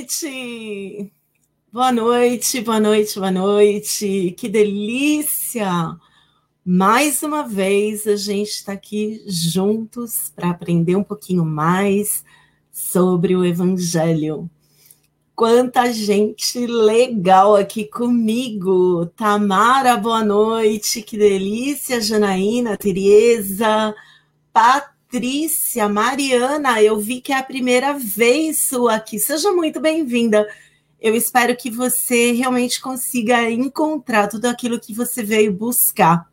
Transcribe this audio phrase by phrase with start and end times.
[0.00, 1.12] Noite!
[1.70, 4.34] Boa noite, boa noite, boa noite.
[4.38, 5.94] Que delícia!
[6.64, 12.24] Mais uma vez a gente está aqui juntos para aprender um pouquinho mais
[12.72, 14.48] sobre o Evangelho.
[15.36, 19.04] Quanta gente legal aqui comigo!
[19.14, 22.00] Tamara, boa noite, que delícia!
[22.00, 23.94] Janaína, Tereza,
[25.10, 29.18] Patrícia, Mariana, eu vi que é a primeira vez sua aqui.
[29.18, 30.48] Seja muito bem-vinda.
[31.00, 36.30] Eu espero que você realmente consiga encontrar tudo aquilo que você veio buscar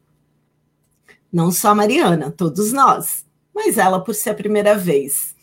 [1.33, 5.35] não só a Mariana, todos nós, mas ela por ser a primeira vez.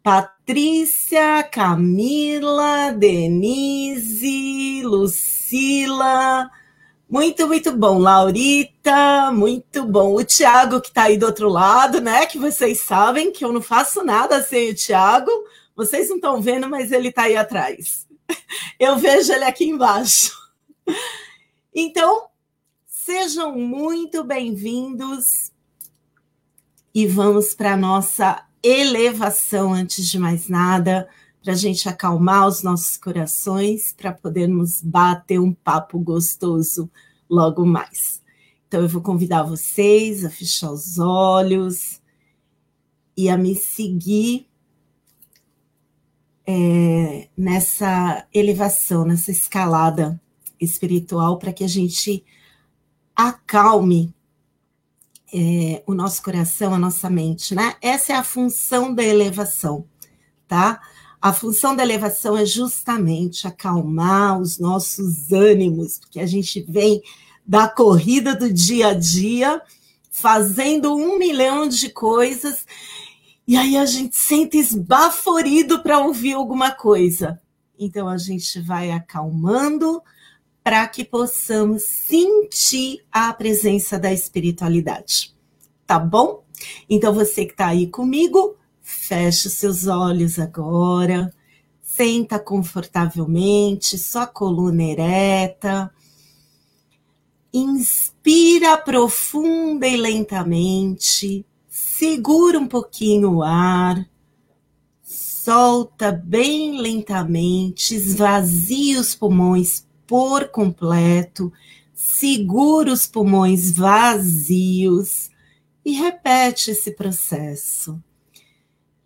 [0.00, 6.48] Patrícia, Camila, Denise, Lucila,
[7.10, 7.98] muito, muito bom.
[7.98, 10.14] Laurita, muito bom.
[10.14, 12.24] O Tiago, que está aí do outro lado, né?
[12.26, 15.30] Que vocês sabem que eu não faço nada sem o Tiago.
[15.74, 18.06] Vocês não estão vendo, mas ele está aí atrás.
[18.78, 20.38] Eu vejo ele aqui embaixo.
[21.72, 22.30] Então,
[23.12, 25.50] Sejam muito bem-vindos
[26.94, 31.08] e vamos para a nossa elevação antes de mais nada,
[31.42, 36.90] para a gente acalmar os nossos corações, para podermos bater um papo gostoso
[37.28, 38.22] logo mais.
[38.68, 42.00] Então, eu vou convidar vocês a fechar os olhos
[43.16, 44.46] e a me seguir
[46.46, 50.20] é, nessa elevação, nessa escalada
[50.60, 52.24] espiritual, para que a gente
[53.16, 54.14] acalme
[55.32, 57.76] é, o nosso coração, a nossa mente, né?
[57.80, 59.86] Essa é a função da elevação,
[60.48, 60.80] tá?
[61.20, 67.02] A função da elevação é justamente acalmar os nossos ânimos, porque a gente vem
[67.46, 69.60] da corrida do dia a dia,
[70.10, 72.64] fazendo um milhão de coisas,
[73.46, 77.40] e aí a gente sente esbaforido para ouvir alguma coisa.
[77.78, 80.02] Então a gente vai acalmando,
[80.62, 85.34] para que possamos sentir a presença da espiritualidade.
[85.86, 86.44] Tá bom?
[86.88, 88.56] Então você que está aí comigo,
[88.90, 91.32] feche seus olhos agora,
[91.80, 95.92] senta confortavelmente, sua coluna ereta.
[97.52, 104.08] Inspira profunda e lentamente, segura um pouquinho o ar,
[105.02, 111.52] solta bem lentamente, esvazia os pulmões por completo,
[111.94, 115.30] segura os pulmões vazios.
[115.84, 118.00] E repete esse processo.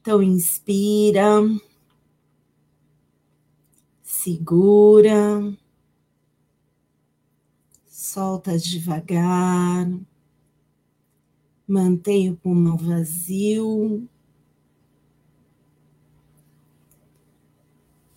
[0.07, 1.41] Então, inspira,
[4.03, 5.57] segura,
[7.87, 9.91] solta devagar,
[11.67, 14.07] mantém o pulmão vazio.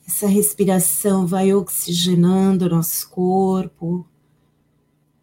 [0.06, 4.06] Essa respiração vai oxigenando o nosso corpo,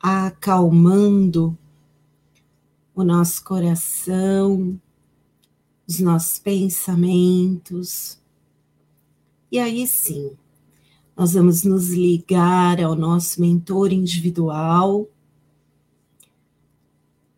[0.00, 1.58] acalmando
[2.94, 4.80] o nosso coração,
[5.86, 8.18] os nossos pensamentos.
[9.50, 10.32] E aí sim,
[11.16, 15.08] nós vamos nos ligar ao nosso mentor individual,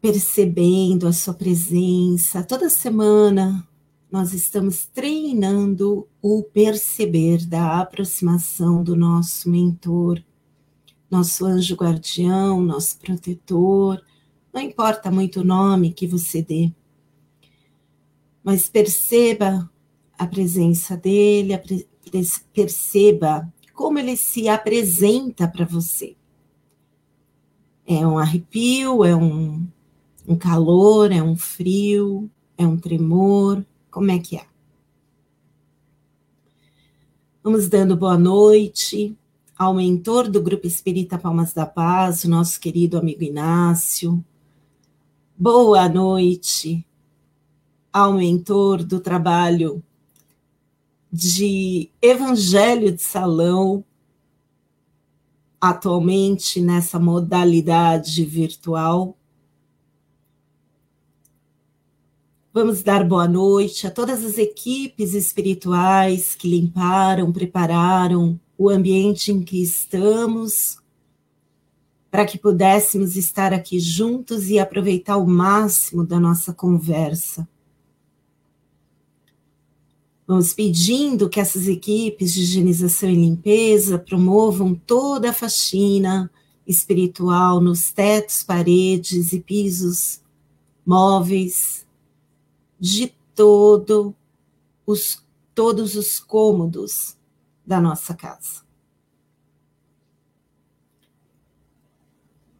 [0.01, 2.43] percebendo a sua presença.
[2.43, 3.67] Toda semana
[4.11, 10.23] nós estamos treinando o perceber da aproximação do nosso mentor,
[11.11, 14.03] nosso anjo guardião, nosso protetor,
[14.53, 16.73] não importa muito o nome que você dê,
[18.47, 19.69] mas perceba
[20.17, 21.61] a presença dele,
[22.55, 26.17] perceba como ele se apresenta para você.
[27.85, 29.67] É um arrepio, é um,
[30.29, 34.47] um calor, é um frio, é um tremor, como é que é?
[37.43, 39.19] Vamos dando boa noite
[39.59, 44.25] ao mentor do Grupo Espírita Palmas da Paz, nosso querido amigo Inácio.
[45.37, 46.87] Boa noite
[47.97, 49.83] ao mentor do trabalho
[51.11, 53.83] de Evangelho de Salão,
[55.59, 59.17] atualmente nessa modalidade virtual,
[62.53, 69.43] Vamos dar boa noite a todas as equipes espirituais que limparam, prepararam o ambiente em
[69.43, 70.79] que estamos,
[72.11, 77.47] para que pudéssemos estar aqui juntos e aproveitar o máximo da nossa conversa.
[80.26, 86.30] Vamos pedindo que essas equipes de higienização e limpeza promovam toda a faxina
[86.66, 90.21] espiritual nos tetos, paredes e pisos
[90.85, 91.87] móveis
[92.78, 94.14] de todo
[94.85, 97.16] os todos os cômodos
[97.64, 98.62] da nossa casa.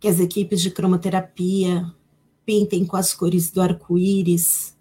[0.01, 1.93] Que as equipes de cromoterapia
[2.45, 4.76] pintem com as cores do arco-íris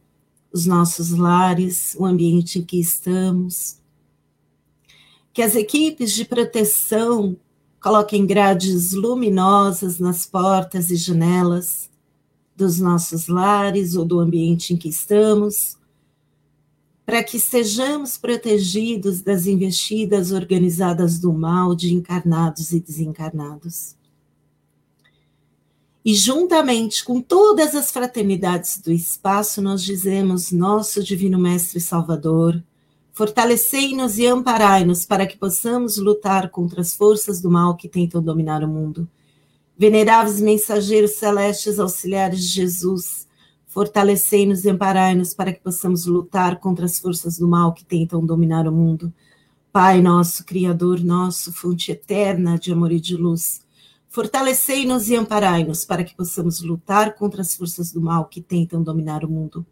[0.56, 3.78] os nossos lares, o ambiente em que estamos.
[5.34, 7.36] Que as equipes de proteção
[7.82, 11.90] coloquem grades luminosas nas portas e janelas
[12.56, 15.78] dos nossos lares ou do ambiente em que estamos,
[17.06, 23.98] para que sejamos protegidos das investidas organizadas do mal de encarnados e desencarnados.
[26.06, 32.64] E juntamente com todas as fraternidades do espaço, nós dizemos: Nosso Divino Mestre Salvador,
[33.12, 38.64] fortalecei-nos e amparai-nos para que possamos lutar contra as forças do mal que tentam dominar
[38.64, 39.10] o mundo.
[39.76, 43.26] Veneráveis mensageiros celestes, auxiliares de Jesus,
[43.76, 48.66] Fortalecei-nos e amparai-nos para que possamos lutar contra as forças do mal que tentam dominar
[48.70, 49.14] o mundo.
[49.70, 53.65] Pai nosso, Criador nosso, fonte eterna de amor e de luz,
[54.16, 59.26] fortalecei-nos e amparai-nos para que possamos lutar contra as forças do mal que tentam dominar
[59.26, 59.66] o mundo.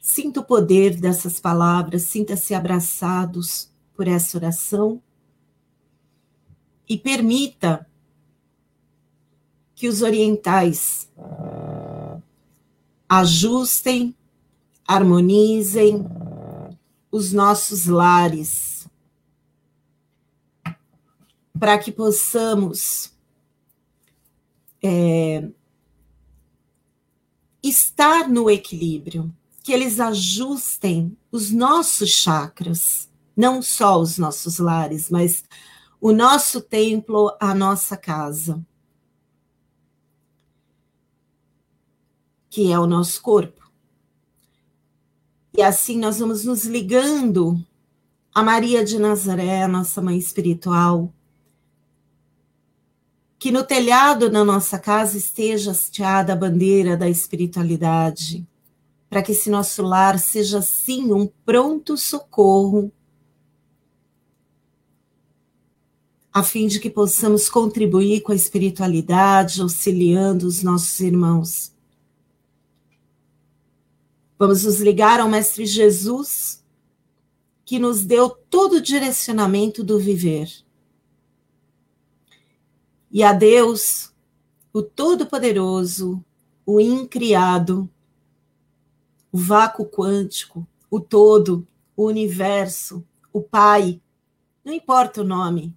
[0.00, 5.02] Sinta o poder dessas palavras, sinta-se abraçados por essa oração
[6.88, 7.86] e permita
[9.74, 11.06] que os orientais
[13.06, 14.16] ajustem,
[14.88, 16.06] harmonizem
[17.12, 18.73] os nossos lares,
[21.58, 23.12] para que possamos
[24.82, 25.48] é,
[27.62, 35.44] estar no equilíbrio, que eles ajustem os nossos chakras, não só os nossos lares, mas
[36.00, 38.64] o nosso templo, a nossa casa.
[42.54, 43.68] que é o nosso corpo.
[45.58, 47.60] E assim nós vamos nos ligando
[48.32, 51.12] a Maria de Nazaré, nossa mãe espiritual,
[53.38, 58.46] que no telhado da nossa casa esteja hasteada a bandeira da espiritualidade,
[59.08, 62.90] para que esse nosso lar seja sim um pronto socorro,
[66.32, 71.72] a fim de que possamos contribuir com a espiritualidade, auxiliando os nossos irmãos.
[74.36, 76.64] Vamos nos ligar ao Mestre Jesus,
[77.64, 80.63] que nos deu todo o direcionamento do viver.
[83.14, 84.12] E a Deus,
[84.72, 86.20] o Todo-Poderoso,
[86.66, 87.88] o Incriado,
[89.30, 91.64] o vácuo quântico, o todo,
[91.96, 94.02] o universo, o Pai,
[94.64, 95.72] não importa o nome,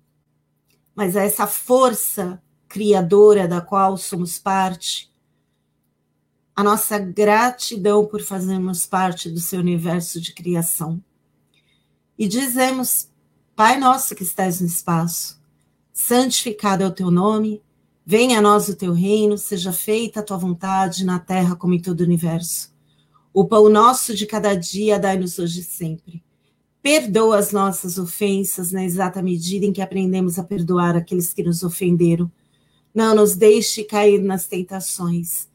[0.95, 5.13] mas é essa força criadora da qual somos parte,
[6.55, 10.99] a nossa gratidão por fazermos parte do seu universo de criação.
[12.17, 13.11] E dizemos:
[13.55, 15.36] Pai nosso que estás no espaço,
[15.99, 17.61] santificado é o teu nome,
[18.05, 21.81] venha a nós o teu reino, seja feita a tua vontade na terra como em
[21.81, 22.73] todo o universo.
[23.33, 26.23] O pão nosso de cada dia dai-nos hoje e sempre.
[26.81, 31.63] Perdoa as nossas ofensas na exata medida em que aprendemos a perdoar aqueles que nos
[31.63, 32.31] ofenderam.
[32.93, 35.47] Não nos deixe cair nas tentações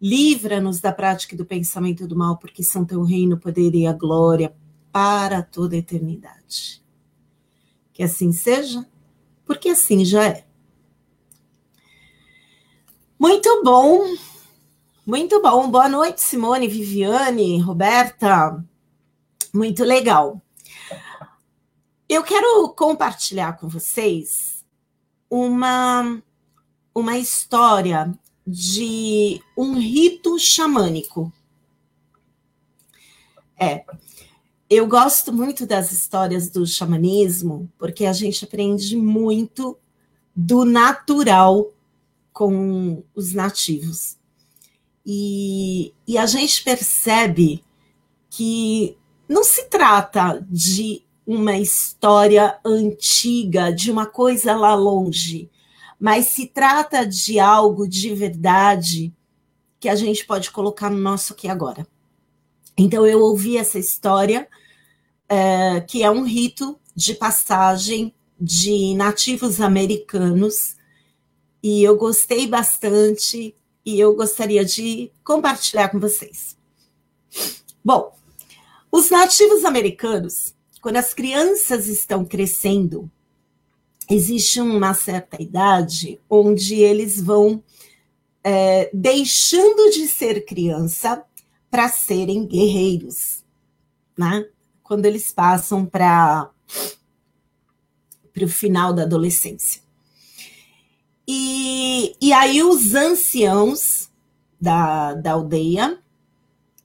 [0.00, 4.54] Livra-nos da prática do pensamento do mal, porque são teu reino, poder e a glória
[4.92, 6.82] para toda a eternidade.
[7.94, 8.86] Que assim seja,
[9.46, 10.44] porque assim já é.
[13.18, 14.14] Muito bom,
[15.06, 15.70] muito bom.
[15.70, 18.62] Boa noite, Simone, Viviane, Roberta.
[19.54, 20.42] Muito legal.
[22.08, 24.64] Eu quero compartilhar com vocês
[25.30, 26.22] uma,
[26.94, 28.12] uma história
[28.46, 31.32] de um rito xamânico.
[33.58, 33.84] É,
[34.68, 39.78] eu gosto muito das histórias do xamanismo, porque a gente aprende muito
[40.34, 41.72] do natural
[42.32, 44.16] com os nativos.
[45.04, 47.62] E, e a gente percebe
[48.28, 55.48] que não se trata de uma história antiga, de uma coisa lá longe,
[55.98, 59.14] mas se trata de algo de verdade
[59.78, 61.86] que a gente pode colocar no nosso aqui agora.
[62.76, 64.46] Então, eu ouvi essa história,
[65.28, 70.76] é, que é um rito de passagem de nativos americanos,
[71.62, 76.56] e eu gostei bastante, e eu gostaria de compartilhar com vocês.
[77.84, 78.14] Bom,
[78.92, 83.10] os nativos americanos, quando as crianças estão crescendo,
[84.08, 87.62] existe uma certa idade onde eles vão
[88.44, 91.24] é, deixando de ser criança
[91.76, 93.44] para serem guerreiros,
[94.16, 94.46] né?
[94.82, 96.50] quando eles passam para
[98.40, 99.82] o final da adolescência.
[101.28, 104.10] E, e aí os anciãos
[104.58, 105.98] da, da aldeia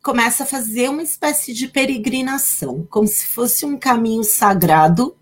[0.03, 5.15] começam a fazer uma espécie de peregrinação, como se fosse um caminho sagrado,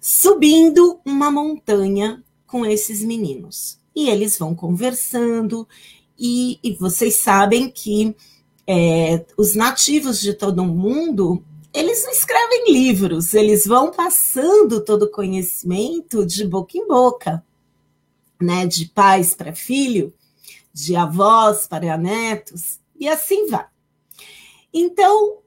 [0.00, 3.80] subindo uma montanha com esses meninos.
[3.96, 5.66] E eles vão conversando,
[6.16, 8.14] e, e vocês sabem que
[8.74, 15.02] é, os nativos de todo o mundo, eles não escrevem livros, eles vão passando todo
[15.02, 17.44] o conhecimento de boca em boca,
[18.40, 18.66] né?
[18.66, 20.10] De pais para filho,
[20.72, 23.66] de avós para netos, e assim vai.
[24.72, 25.40] Então,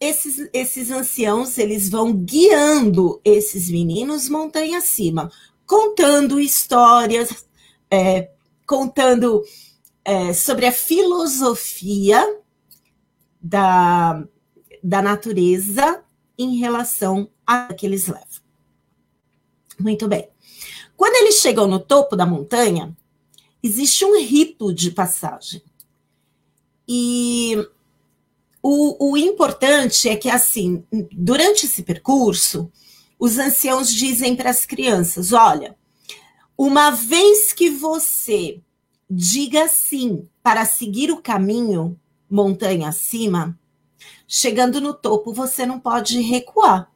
[0.00, 5.30] esses, esses anciãos, eles vão guiando esses meninos montanha acima,
[5.64, 7.46] contando histórias,
[7.88, 8.30] é,
[8.66, 9.44] contando
[10.04, 12.26] é, sobre a filosofia
[13.40, 14.24] da,
[14.82, 16.02] da natureza
[16.38, 18.26] em relação a que eles levam.
[19.78, 20.28] Muito bem.
[20.96, 22.96] Quando eles chegam no topo da montanha,
[23.62, 25.62] existe um rito de passagem.
[26.86, 27.56] E
[28.62, 32.70] o, o importante é que, assim, durante esse percurso,
[33.18, 35.76] os anciãos dizem para as crianças: olha,
[36.56, 38.60] uma vez que você
[39.08, 41.98] diga sim para seguir o caminho
[42.30, 43.58] montanha acima,
[44.26, 46.90] chegando no topo você não pode recuar.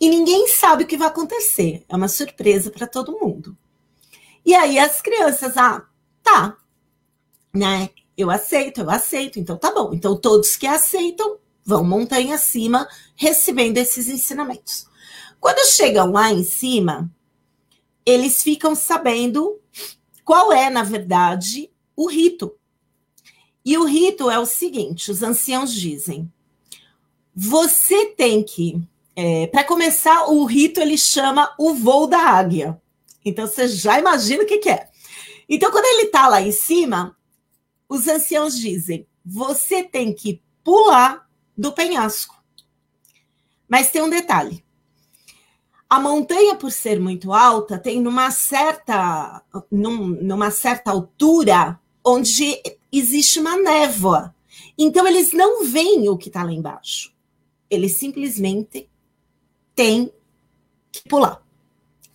[0.00, 1.84] E ninguém sabe o que vai acontecer.
[1.88, 3.56] É uma surpresa para todo mundo.
[4.44, 5.84] E aí as crianças, ah,
[6.22, 6.56] tá,
[7.52, 7.90] né?
[8.16, 9.92] Eu aceito, eu aceito, então tá bom.
[9.92, 14.86] Então todos que aceitam vão montanha acima recebendo esses ensinamentos.
[15.40, 17.10] Quando chegam lá em cima,
[18.04, 19.60] eles ficam sabendo
[20.24, 22.56] qual é, na verdade, o rito.
[23.66, 26.32] E o rito é o seguinte: os anciãos dizem,
[27.34, 28.80] você tem que,
[29.16, 32.80] é, para começar, o rito ele chama o voo da águia.
[33.24, 34.88] Então você já imagina o que, que é.
[35.48, 37.16] Então, quando ele está lá em cima,
[37.88, 42.40] os anciãos dizem: você tem que pular do penhasco.
[43.68, 44.64] Mas tem um detalhe:
[45.90, 53.38] a montanha, por ser muito alta, tem numa certa, num, numa certa altura onde existe
[53.38, 54.34] uma névoa.
[54.78, 57.12] Então, eles não veem o que está lá embaixo.
[57.68, 58.88] Eles simplesmente
[59.74, 60.12] têm
[60.92, 61.42] que pular,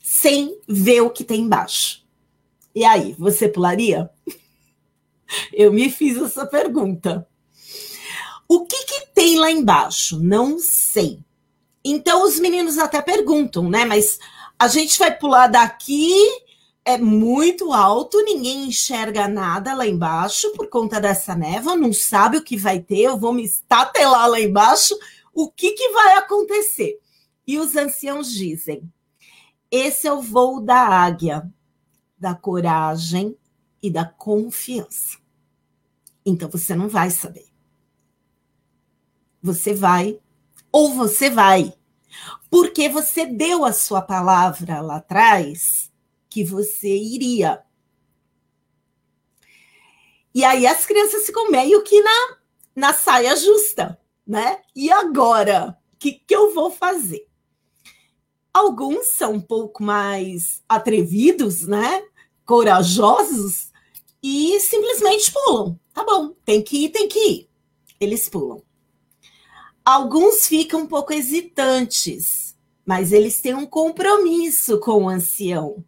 [0.01, 2.03] sem ver o que tem embaixo.
[2.73, 4.09] E aí, você pularia?
[5.53, 7.27] Eu me fiz essa pergunta.
[8.47, 10.19] O que, que tem lá embaixo?
[10.19, 11.23] Não sei.
[11.83, 13.85] Então os meninos até perguntam, né?
[13.85, 14.19] Mas
[14.59, 16.13] a gente vai pular daqui,
[16.83, 22.43] é muito alto, ninguém enxerga nada lá embaixo por conta dessa névoa, não sabe o
[22.43, 24.97] que vai ter, eu vou me estatelar lá embaixo,
[25.33, 26.99] o que, que vai acontecer?
[27.45, 28.91] E os anciãos dizem:
[29.69, 31.49] esse é o voo da águia,
[32.17, 33.37] da coragem
[33.81, 35.17] e da confiança.
[36.25, 37.47] Então você não vai saber.
[39.41, 40.19] Você vai
[40.71, 41.73] ou você vai.
[42.49, 45.90] Porque você deu a sua palavra lá atrás
[46.31, 47.61] que você iria.
[50.33, 52.37] E aí as crianças ficam meio que na,
[52.73, 54.61] na saia justa, né?
[54.73, 55.77] E agora?
[55.93, 57.27] O que, que eu vou fazer?
[58.53, 62.01] Alguns são um pouco mais atrevidos, né?
[62.45, 63.71] Corajosos
[64.23, 65.77] e simplesmente pulam.
[65.93, 67.49] Tá bom, tem que ir, tem que ir.
[67.99, 68.63] Eles pulam.
[69.83, 75.83] Alguns ficam um pouco hesitantes, mas eles têm um compromisso com o ancião.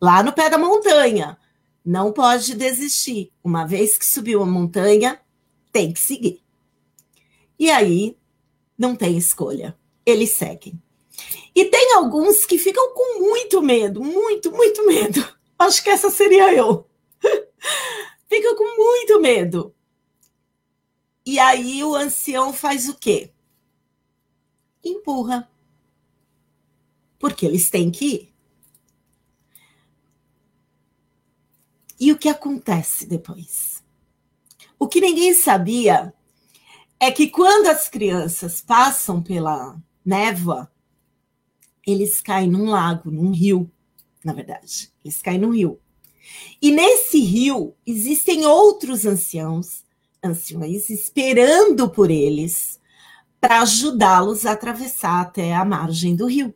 [0.00, 1.36] Lá no pé da montanha,
[1.84, 3.32] não pode desistir.
[3.42, 5.20] Uma vez que subiu a montanha,
[5.72, 6.42] tem que seguir.
[7.58, 8.16] E aí,
[8.76, 9.76] não tem escolha.
[10.06, 10.80] Eles seguem.
[11.54, 15.26] E tem alguns que ficam com muito medo, muito, muito medo.
[15.58, 16.86] Acho que essa seria eu.
[18.28, 19.74] ficam com muito medo.
[21.26, 23.32] E aí o ancião faz o quê?
[24.84, 25.50] Empurra.
[27.18, 28.27] Porque eles têm que ir.
[31.98, 33.82] E o que acontece depois?
[34.78, 36.14] O que ninguém sabia
[37.00, 40.70] é que quando as crianças passam pela névoa,
[41.86, 43.70] eles caem num lago, num rio,
[44.24, 44.92] na verdade.
[45.04, 45.80] Eles caem num rio.
[46.60, 49.84] E nesse rio existem outros anciãos
[50.22, 52.80] anciões esperando por eles
[53.40, 56.52] para ajudá-los a atravessar até a margem do rio.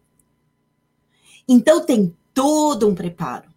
[1.47, 3.52] Então tem todo um preparo.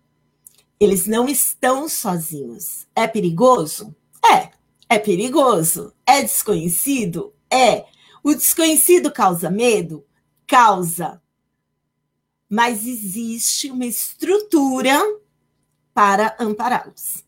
[0.79, 2.87] Eles não estão sozinhos.
[2.95, 3.95] É perigoso?
[4.23, 4.51] É.
[4.89, 5.93] É perigoso?
[6.05, 7.33] É desconhecido?
[7.49, 7.85] É.
[8.23, 10.05] O desconhecido causa medo?
[10.45, 11.21] Causa.
[12.49, 14.99] Mas existe uma estrutura
[15.93, 17.23] para ampará-los.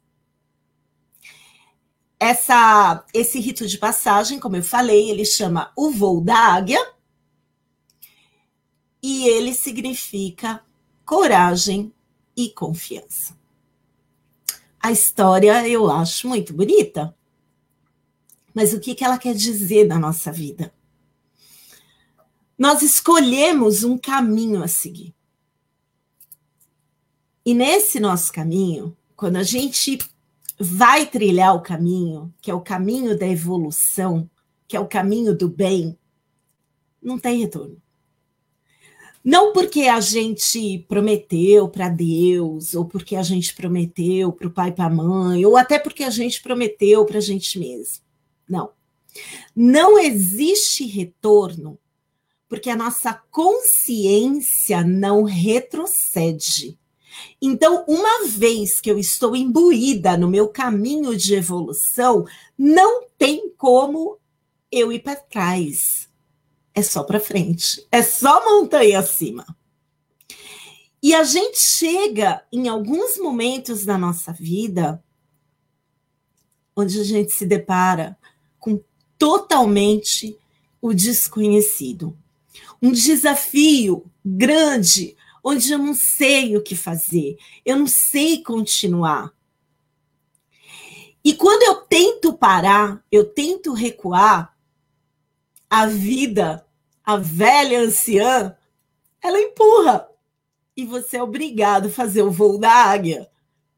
[2.20, 6.94] Essa, esse rito de passagem, como eu falei, ele chama o voo da águia
[9.02, 10.64] e ele significa
[11.06, 11.94] coragem
[12.38, 13.36] e confiança.
[14.80, 17.14] A história eu acho muito bonita,
[18.54, 20.72] mas o que, que ela quer dizer na nossa vida?
[22.58, 25.14] Nós escolhemos um caminho a seguir.
[27.44, 29.98] E nesse nosso caminho, quando a gente
[30.60, 34.30] vai trilhar o caminho, que é o caminho da evolução,
[34.68, 35.98] que é o caminho do bem,
[37.02, 37.82] não tem retorno.
[39.30, 44.70] Não porque a gente prometeu para Deus, ou porque a gente prometeu para o pai
[44.70, 48.06] e para a mãe, ou até porque a gente prometeu para a gente mesmo.
[48.48, 48.70] Não.
[49.54, 51.78] Não existe retorno
[52.48, 56.80] porque a nossa consciência não retrocede.
[57.42, 62.24] Então, uma vez que eu estou imbuída no meu caminho de evolução,
[62.58, 64.20] não tem como
[64.72, 66.07] eu ir para trás.
[66.78, 69.44] É só para frente, é só montanha acima.
[71.02, 75.04] E a gente chega em alguns momentos da nossa vida
[76.76, 78.16] onde a gente se depara
[78.60, 78.80] com
[79.18, 80.38] totalmente
[80.80, 82.16] o desconhecido.
[82.80, 89.34] Um desafio grande onde eu não sei o que fazer, eu não sei continuar.
[91.24, 94.56] E quando eu tento parar, eu tento recuar,
[95.70, 96.66] a vida,
[97.08, 98.54] a velha anciã,
[99.22, 100.10] ela empurra.
[100.76, 103.30] E você é obrigado a fazer o voo da águia.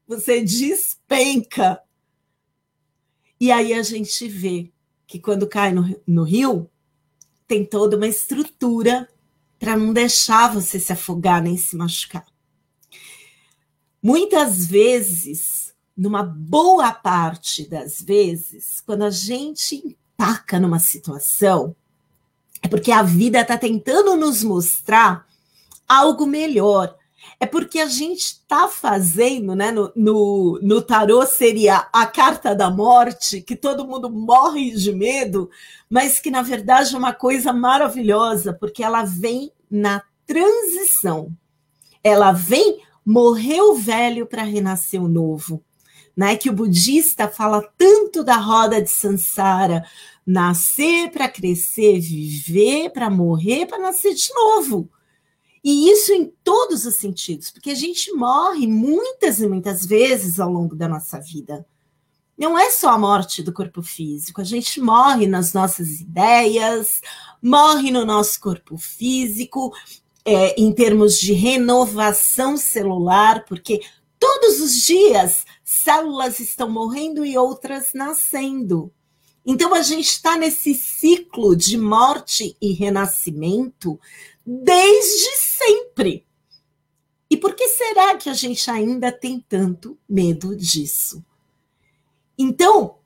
[0.08, 1.80] Você despenca.
[3.38, 4.72] E aí a gente vê
[5.06, 6.68] que quando cai no, no rio,
[7.46, 9.08] tem toda uma estrutura
[9.60, 12.26] para não deixar você se afogar nem se machucar.
[14.02, 21.76] Muitas vezes, numa boa parte das vezes, quando a gente empaca numa situação,
[22.62, 25.26] é porque a vida está tentando nos mostrar
[25.88, 26.94] algo melhor.
[27.38, 29.72] É porque a gente está fazendo, né?
[29.72, 35.50] No, no, no tarô seria a carta da morte, que todo mundo morre de medo,
[35.88, 41.32] mas que na verdade é uma coisa maravilhosa, porque ela vem na transição.
[42.04, 45.62] Ela vem morrer o velho para renascer o novo.
[46.16, 49.82] Né, que o budista fala tanto da roda de Sansara,
[50.26, 54.88] nascer para crescer, viver para morrer, para nascer de novo.
[55.62, 60.50] E isso em todos os sentidos, porque a gente morre muitas e muitas vezes ao
[60.50, 61.66] longo da nossa vida.
[62.36, 67.02] Não é só a morte do corpo físico, a gente morre nas nossas ideias,
[67.42, 69.74] morre no nosso corpo físico,
[70.24, 73.82] é, em termos de renovação celular, porque
[74.18, 78.90] todos os dias células estão morrendo e outras nascendo.
[79.44, 83.98] Então a gente está nesse ciclo de morte e renascimento
[84.44, 86.26] desde sempre.
[87.28, 91.24] E por que será que a gente ainda tem tanto medo disso?
[92.36, 92.96] Então,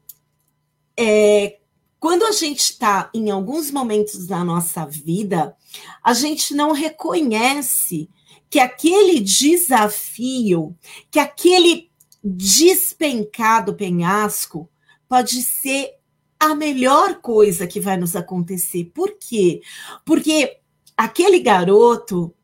[0.97, 1.59] é,
[2.01, 5.57] quando a gente está em alguns momentos da nossa vida,
[6.03, 8.09] a gente não reconhece
[8.49, 10.77] que aquele desafio,
[11.11, 11.91] que aquele
[12.23, 14.71] despencado penhasco
[15.09, 15.95] pode ser
[16.39, 18.91] a melhor coisa que vai nos acontecer.
[18.95, 19.63] Por quê?
[20.05, 20.59] Porque
[20.97, 22.35] aquele garoto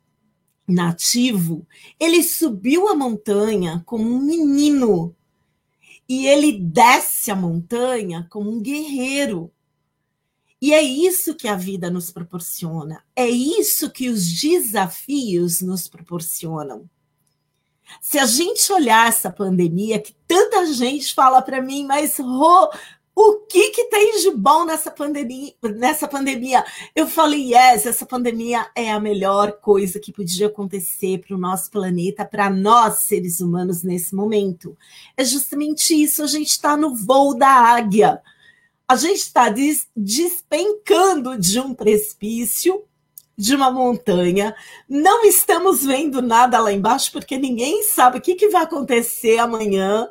[0.66, 1.66] nativo,
[1.98, 5.14] ele subiu a montanha como um menino
[6.08, 9.52] e ele desce a montanha como um guerreiro.
[10.60, 16.88] E é isso que a vida nos proporciona, é isso que os desafios nos proporcionam.
[18.00, 22.70] Se a gente olhar essa pandemia, que tanta gente fala para mim, mas Rô,
[23.22, 26.64] o que, que tem de bom nessa pandemia, nessa pandemia?
[26.96, 31.70] Eu falei, yes, essa pandemia é a melhor coisa que podia acontecer para o nosso
[31.70, 34.74] planeta, para nós, seres humanos, nesse momento.
[35.16, 38.22] É justamente isso, a gente está no voo da águia.
[38.88, 42.84] A gente está des despencando de um precipício,
[43.36, 44.54] de uma montanha,
[44.88, 50.08] não estamos vendo nada lá embaixo, porque ninguém sabe o que, que vai acontecer amanhã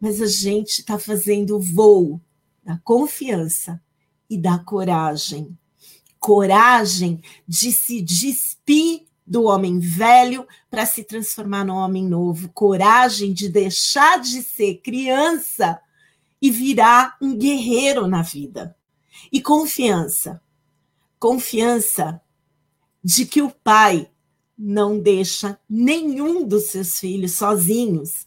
[0.00, 2.20] mas a gente está fazendo o voo
[2.62, 3.80] da confiança
[4.28, 5.56] e da coragem.
[6.18, 12.48] Coragem de se despir do homem velho para se transformar no homem novo.
[12.50, 15.80] Coragem de deixar de ser criança
[16.40, 18.76] e virar um guerreiro na vida.
[19.32, 20.40] E confiança.
[21.18, 22.20] confiança
[23.02, 24.10] de que o pai
[24.58, 28.26] não deixa nenhum dos seus filhos sozinhos.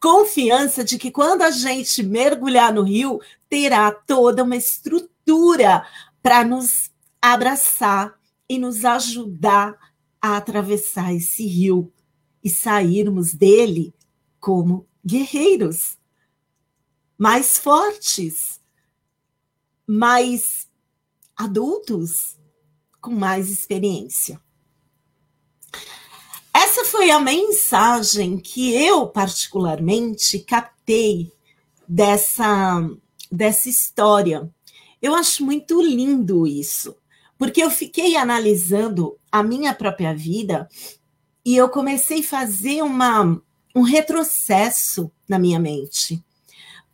[0.00, 5.86] Confiança de que quando a gente mergulhar no rio, terá toda uma estrutura
[6.22, 9.78] para nos abraçar e nos ajudar
[10.20, 11.92] a atravessar esse rio
[12.42, 13.94] e sairmos dele
[14.38, 15.98] como guerreiros
[17.20, 18.58] mais fortes,
[19.86, 20.66] mais
[21.36, 22.38] adultos,
[22.98, 24.40] com mais experiência.
[26.70, 31.32] Essa foi a mensagem que eu, particularmente, captei
[31.86, 32.88] dessa,
[33.28, 34.48] dessa história.
[35.02, 36.94] Eu acho muito lindo isso,
[37.36, 40.68] porque eu fiquei analisando a minha própria vida
[41.44, 43.42] e eu comecei a fazer uma,
[43.74, 46.24] um retrocesso na minha mente.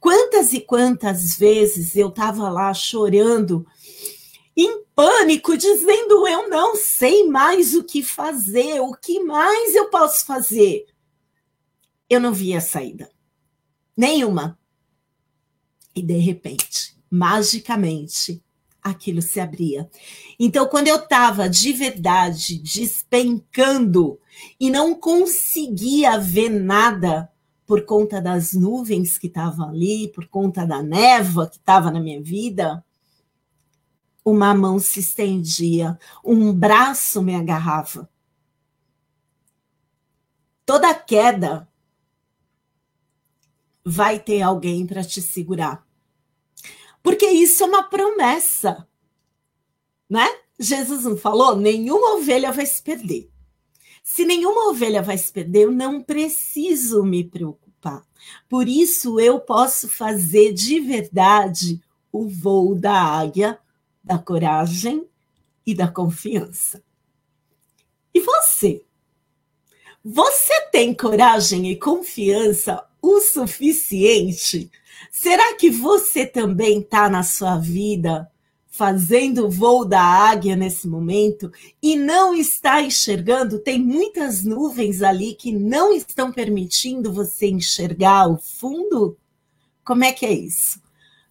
[0.00, 3.66] Quantas e quantas vezes eu estava lá chorando,
[4.56, 10.24] em pânico, dizendo: Eu não sei mais o que fazer, o que mais eu posso
[10.24, 10.86] fazer?
[12.08, 13.10] Eu não via saída.
[13.96, 14.58] Nenhuma.
[15.94, 18.42] E de repente, magicamente,
[18.82, 19.90] aquilo se abria.
[20.38, 24.18] Então, quando eu estava de verdade despencando
[24.60, 27.30] e não conseguia ver nada
[27.66, 32.22] por conta das nuvens que estavam ali, por conta da névoa que estava na minha
[32.22, 32.84] vida,
[34.26, 38.10] uma mão se estendia, um braço me agarrava.
[40.64, 41.68] Toda queda
[43.84, 45.86] vai ter alguém para te segurar.
[47.04, 48.88] Porque isso é uma promessa,
[50.10, 50.26] né?
[50.58, 53.30] Jesus não falou: nenhuma ovelha vai se perder.
[54.02, 58.04] Se nenhuma ovelha vai se perder, eu não preciso me preocupar.
[58.48, 63.60] Por isso, eu posso fazer de verdade o voo da águia,
[64.06, 65.04] da coragem
[65.66, 66.80] e da confiança.
[68.14, 68.84] E você?
[70.04, 74.70] Você tem coragem e confiança o suficiente?
[75.10, 78.30] Será que você também está na sua vida
[78.68, 81.50] fazendo o voo da águia nesse momento
[81.82, 88.36] e não está enxergando, tem muitas nuvens ali que não estão permitindo você enxergar o
[88.36, 89.16] fundo?
[89.82, 90.80] Como é que é isso?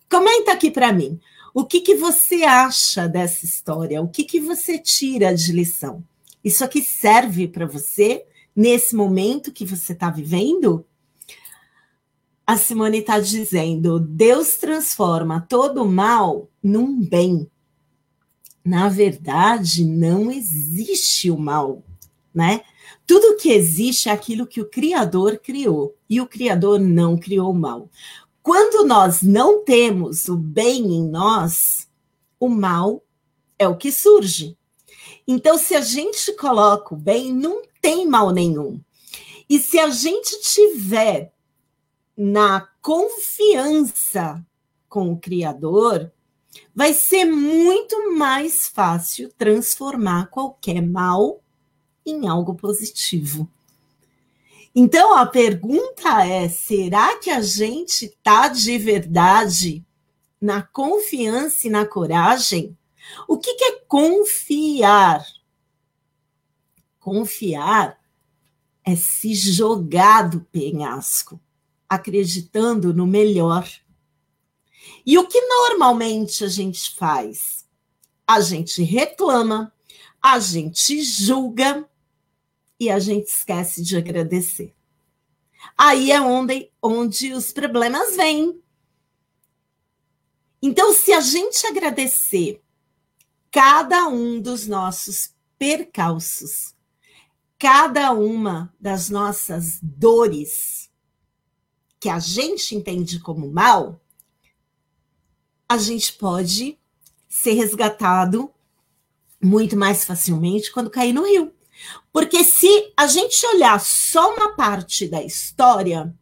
[0.09, 1.19] Comenta aqui para mim.
[1.55, 4.01] O que, que você acha dessa história?
[4.01, 6.03] O que, que você tira de lição?
[6.43, 10.85] Isso aqui serve para você nesse momento que você está vivendo?
[12.45, 17.49] A Simone está dizendo: Deus transforma todo mal num bem.
[18.61, 21.81] Na verdade, não existe o mal,
[22.33, 22.63] né?
[23.07, 27.57] Tudo que existe é aquilo que o Criador criou, e o Criador não criou o
[27.57, 27.89] mal.
[28.45, 31.89] Quando nós não temos o bem em nós,
[32.39, 33.03] o mal
[33.57, 34.55] é o que surge.
[35.27, 38.79] Então, se a gente coloca o bem, não tem mal nenhum.
[39.49, 41.33] E se a gente tiver
[42.15, 44.45] na confiança
[44.87, 46.11] com o Criador,
[46.75, 51.41] vai ser muito mais fácil transformar qualquer mal
[52.05, 53.49] em algo positivo.
[54.75, 59.85] Então a pergunta é: será que a gente está de verdade
[60.39, 62.77] na confiança e na coragem?
[63.27, 65.25] O que, que é confiar?
[66.99, 67.97] Confiar
[68.83, 71.39] é se jogar do penhasco
[71.87, 73.69] acreditando no melhor.
[75.05, 77.65] E o que normalmente a gente faz?
[78.27, 79.71] A gente reclama,
[80.21, 81.87] a gente julga
[82.79, 84.73] e a gente esquece de agradecer.
[85.77, 88.61] Aí é onde, onde os problemas vêm.
[90.61, 92.61] Então, se a gente agradecer
[93.51, 96.75] cada um dos nossos percalços,
[97.57, 100.91] cada uma das nossas dores,
[101.99, 104.01] que a gente entende como mal,
[105.67, 106.77] a gente pode
[107.27, 108.53] ser resgatado
[109.41, 111.54] muito mais facilmente quando cair no rio.
[112.11, 116.13] Porque se a gente olhar só uma parte da história,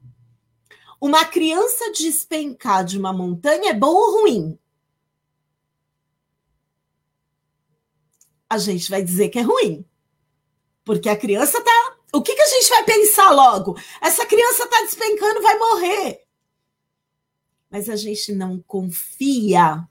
[0.99, 4.59] uma criança despencar de uma montanha é bom ou ruim?
[8.49, 9.85] A gente vai dizer que é ruim.
[10.83, 13.75] Porque a criança está o que, que a gente vai pensar logo?
[13.99, 16.23] Essa criança está despencando, vai morrer.
[17.71, 19.83] Mas a gente não confia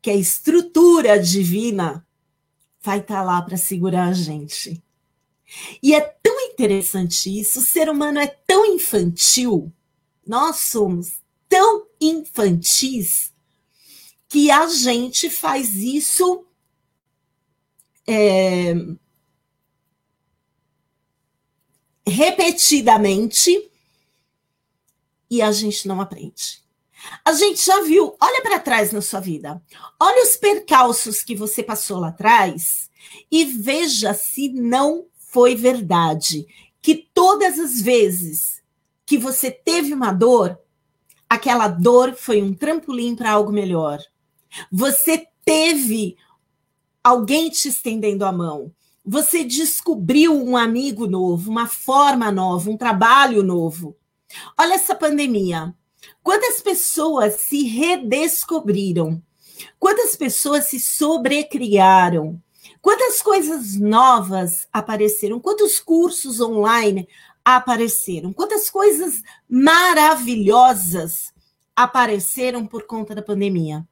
[0.00, 2.07] que a estrutura divina
[2.80, 4.82] vai estar tá lá para segurar a gente.
[5.82, 9.72] E é tão interessante isso, o ser humano é tão infantil,
[10.26, 13.32] nós somos tão infantis,
[14.28, 16.44] que a gente faz isso
[18.06, 18.74] é,
[22.06, 23.70] repetidamente
[25.30, 26.62] e a gente não aprende.
[27.24, 29.62] A gente já viu, olha para trás na sua vida,
[30.00, 32.90] olha os percalços que você passou lá atrás
[33.30, 36.46] e veja se não foi verdade
[36.82, 38.62] que todas as vezes
[39.04, 40.58] que você teve uma dor,
[41.28, 43.98] aquela dor foi um trampolim para algo melhor.
[44.70, 46.16] Você teve
[47.02, 48.72] alguém te estendendo a mão.
[49.04, 53.96] Você descobriu um amigo novo, uma forma nova, um trabalho novo.
[54.58, 55.74] Olha essa pandemia.
[56.22, 59.22] Quantas pessoas se redescobriram?
[59.78, 62.40] Quantas pessoas se sobrecriaram?
[62.80, 65.40] Quantas coisas novas apareceram?
[65.40, 67.08] Quantos cursos online
[67.44, 68.32] apareceram?
[68.32, 71.32] Quantas coisas maravilhosas
[71.74, 73.86] apareceram por conta da pandemia?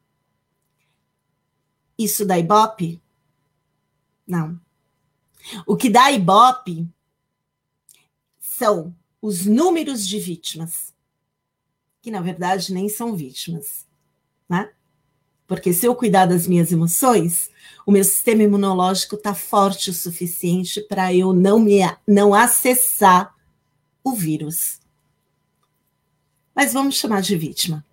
[1.98, 3.02] Isso dá ibope?
[4.26, 4.60] Não.
[5.66, 6.88] O que dá ibope
[8.38, 10.94] são os números de vítimas,
[12.06, 13.84] que na verdade nem são vítimas,
[14.48, 14.70] né?
[15.44, 17.50] Porque se eu cuidar das minhas emoções,
[17.84, 23.34] o meu sistema imunológico está forte o suficiente para eu não me não acessar
[24.04, 24.78] o vírus.
[26.54, 27.84] Mas vamos chamar de vítima.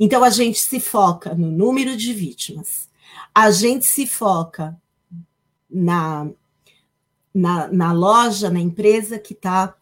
[0.00, 2.88] Então a gente se foca no número de vítimas.
[3.32, 4.76] A gente se foca
[5.70, 6.28] na,
[7.32, 9.76] na, na loja, na empresa que está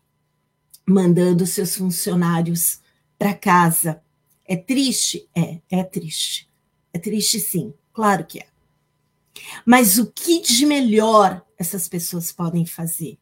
[0.86, 2.86] mandando seus funcionários
[3.18, 4.02] para casa.
[4.44, 5.28] É triste?
[5.34, 6.48] É, é triste.
[6.92, 8.46] É triste sim, claro que é.
[9.66, 13.18] Mas o que de melhor essas pessoas podem fazer?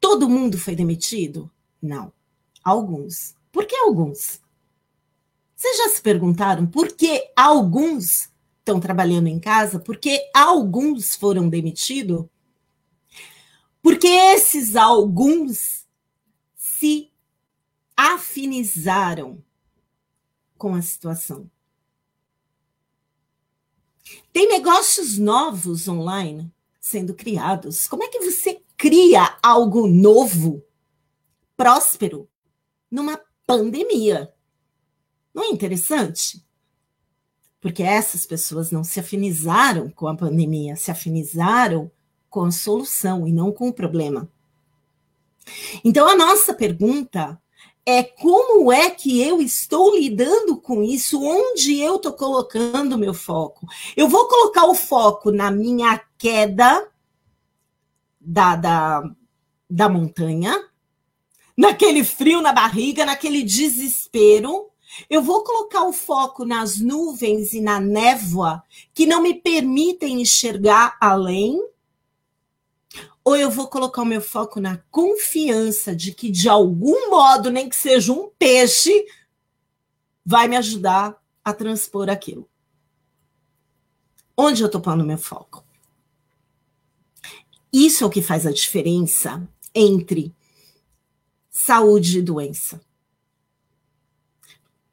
[0.00, 1.50] Todo mundo foi demitido?
[1.80, 2.12] Não.
[2.62, 3.34] Alguns.
[3.50, 4.40] Por que alguns?
[5.54, 9.78] Vocês já se perguntaram por que alguns estão trabalhando em casa?
[9.78, 12.26] Por que alguns foram demitidos?
[13.80, 15.86] Porque esses alguns
[16.56, 17.11] se
[18.02, 19.40] afinizaram
[20.58, 21.48] com a situação.
[24.32, 27.86] Tem negócios novos online sendo criados.
[27.86, 30.64] Como é que você cria algo novo,
[31.56, 32.28] próspero,
[32.90, 34.34] numa pandemia?
[35.32, 36.44] Não é interessante?
[37.60, 41.88] Porque essas pessoas não se afinizaram com a pandemia, se afinizaram
[42.28, 44.28] com a solução e não com o problema.
[45.84, 47.40] Então, a nossa pergunta
[47.84, 53.66] é como é que eu estou lidando com isso, onde eu estou colocando meu foco.
[53.96, 56.88] Eu vou colocar o foco na minha queda
[58.20, 59.02] da, da,
[59.68, 60.56] da montanha,
[61.56, 64.68] naquele frio na barriga, naquele desespero.
[65.10, 68.62] Eu vou colocar o foco nas nuvens e na névoa
[68.94, 71.71] que não me permitem enxergar além
[73.24, 77.68] ou eu vou colocar o meu foco na confiança de que, de algum modo, nem
[77.68, 79.06] que seja um peixe,
[80.24, 82.48] vai me ajudar a transpor aquilo.
[84.36, 85.64] Onde eu estou pondo meu foco?
[87.72, 90.34] Isso é o que faz a diferença entre
[91.50, 92.80] saúde e doença,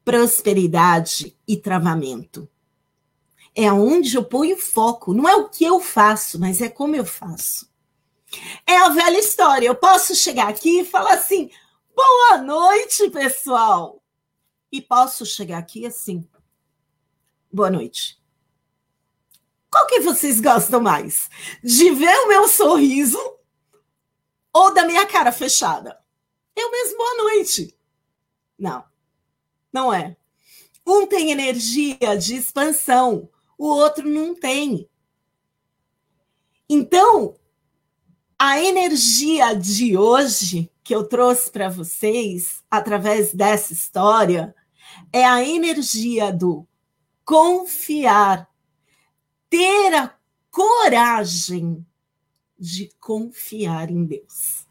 [0.04, 2.48] prosperidade e travamento.
[3.54, 7.04] É onde eu ponho foco, não é o que eu faço, mas é como eu
[7.04, 7.69] faço.
[8.66, 9.66] É a velha história.
[9.66, 11.50] Eu posso chegar aqui e falar assim:
[11.94, 14.02] boa noite, pessoal.
[14.70, 16.28] E posso chegar aqui assim:
[17.52, 18.20] boa noite.
[19.70, 21.28] Qual que vocês gostam mais?
[21.62, 23.18] De ver o meu sorriso
[24.52, 25.98] ou da minha cara fechada?
[26.56, 27.78] Eu mesmo, boa noite.
[28.58, 28.84] Não,
[29.72, 30.16] não é.
[30.86, 34.90] Um tem energia de expansão, o outro não tem.
[36.68, 37.36] Então,
[38.42, 44.54] a energia de hoje que eu trouxe para vocês, através dessa história,
[45.12, 46.66] é a energia do
[47.22, 48.48] confiar,
[49.50, 50.16] ter a
[50.50, 51.84] coragem
[52.58, 54.66] de confiar em Deus.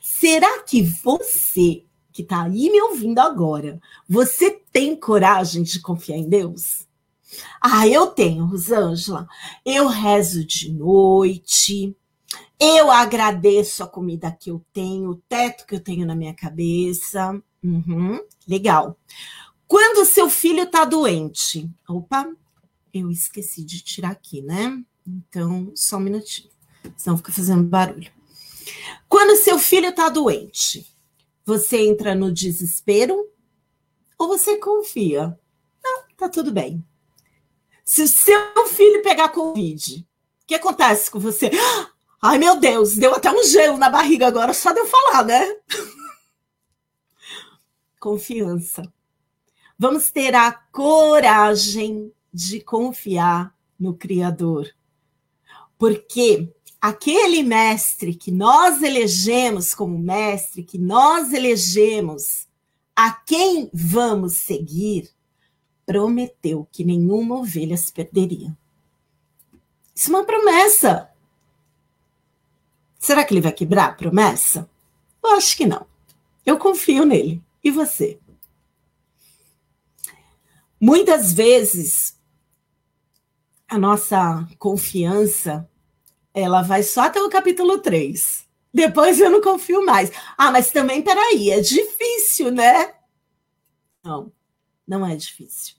[0.00, 6.28] Será que você que está aí me ouvindo agora, você tem coragem de confiar em
[6.28, 6.88] Deus?
[7.60, 9.28] Ah, eu tenho, Rosângela.
[9.64, 11.96] Eu rezo de noite,
[12.58, 17.42] eu agradeço a comida que eu tenho, o teto que eu tenho na minha cabeça.
[17.62, 18.98] Uhum, legal.
[19.66, 22.30] Quando seu filho está doente, opa,
[22.92, 24.82] eu esqueci de tirar aqui, né?
[25.06, 26.50] Então, só um minutinho,
[26.96, 28.10] senão fica fazendo barulho.
[29.08, 30.86] Quando seu filho está doente,
[31.44, 33.28] você entra no desespero
[34.18, 35.38] ou você confia?
[35.82, 36.84] Não, tá tudo bem.
[37.84, 40.06] Se o seu filho pegar Covid,
[40.42, 41.50] o que acontece com você?
[42.24, 45.56] Ai, meu Deus, deu até um gelo na barriga agora, só de eu falar, né?
[47.98, 48.84] Confiança.
[49.76, 54.72] Vamos ter a coragem de confiar no Criador.
[55.76, 56.48] Porque
[56.80, 62.46] aquele mestre que nós elegemos como mestre, que nós elegemos
[62.94, 65.10] a quem vamos seguir,
[65.84, 68.56] prometeu que nenhuma ovelha se perderia.
[69.92, 71.11] Isso é uma promessa.
[73.02, 74.70] Será que ele vai quebrar a promessa?
[75.24, 75.84] Eu acho que não.
[76.46, 77.42] Eu confio nele.
[77.62, 78.20] E você?
[80.80, 82.16] Muitas vezes
[83.66, 85.68] a nossa confiança
[86.32, 88.48] ela vai só até o capítulo 3.
[88.72, 90.12] Depois eu não confio mais.
[90.38, 92.94] Ah, mas também, peraí, é difícil, né?
[94.04, 94.32] Não,
[94.86, 95.74] não é difícil.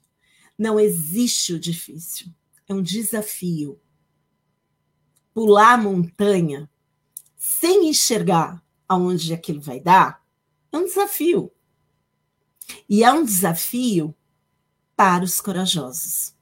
[0.58, 2.28] Não existe o difícil.
[2.68, 3.80] É um desafio.
[5.34, 6.70] Pular montanha
[7.46, 10.24] sem enxergar aonde aquilo vai dar
[10.72, 11.52] é um desafio.
[12.88, 14.16] E é um desafio
[14.96, 16.34] para os corajosos.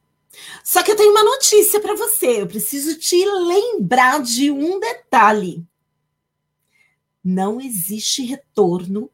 [0.63, 2.43] Só que eu tenho uma notícia para você.
[2.43, 5.65] Eu preciso te lembrar de um detalhe.
[7.23, 9.09] Não existe retorno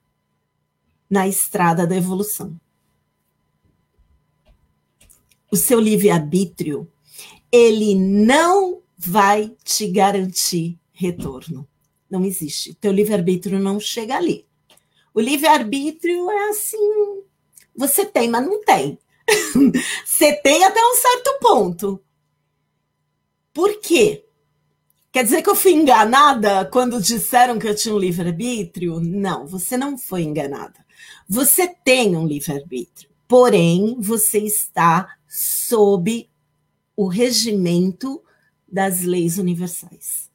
[1.10, 2.60] na estrada da evolução.
[5.50, 6.92] O seu livre-arbítrio,
[7.50, 11.66] ele não vai te garantir retorno.
[12.10, 12.74] Não existe.
[12.76, 14.46] Teu livre-arbítrio não chega ali.
[15.14, 17.24] O livre-arbítrio é assim,
[17.76, 18.98] você tem, mas não tem.
[20.06, 22.04] você tem até um certo ponto.
[23.54, 24.24] Por quê?
[25.12, 29.00] Quer dizer que eu fui enganada quando disseram que eu tinha um livre-arbítrio?
[29.00, 30.86] Não, você não foi enganada.
[31.28, 36.30] Você tem um livre-arbítrio, porém você está sob
[36.96, 38.22] o regimento
[38.68, 40.27] das leis universais.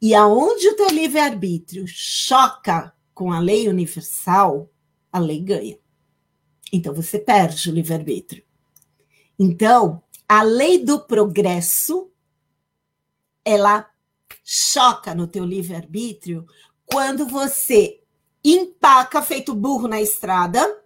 [0.00, 4.70] E aonde o teu livre-arbítrio choca com a lei universal,
[5.10, 5.78] a lei ganha.
[6.72, 8.44] Então você perde o livre-arbítrio.
[9.38, 12.10] Então, a lei do progresso
[13.44, 13.88] ela
[14.44, 16.46] choca no teu livre-arbítrio
[16.84, 18.02] quando você
[18.44, 20.82] empaca feito burro na estrada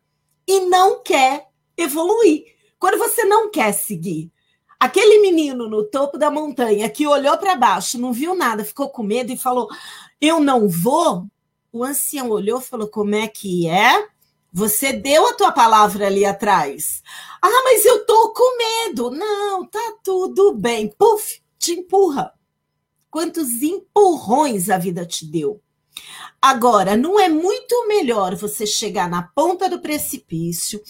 [0.47, 2.45] e não quer evoluir.
[2.79, 4.33] Quando você não quer seguir.
[4.81, 9.03] Aquele menino no topo da montanha que olhou para baixo, não viu nada, ficou com
[9.03, 9.69] medo e falou:
[10.19, 11.27] Eu não vou.
[11.71, 14.09] O ancião olhou e falou: Como é que é?
[14.51, 17.03] Você deu a tua palavra ali atrás.
[17.43, 19.11] Ah, mas eu tô com medo.
[19.11, 20.89] Não, tá tudo bem.
[20.99, 22.33] Puf, te empurra.
[23.11, 25.61] Quantos empurrões a vida te deu?
[26.41, 30.83] Agora, não é muito melhor você chegar na ponta do precipício,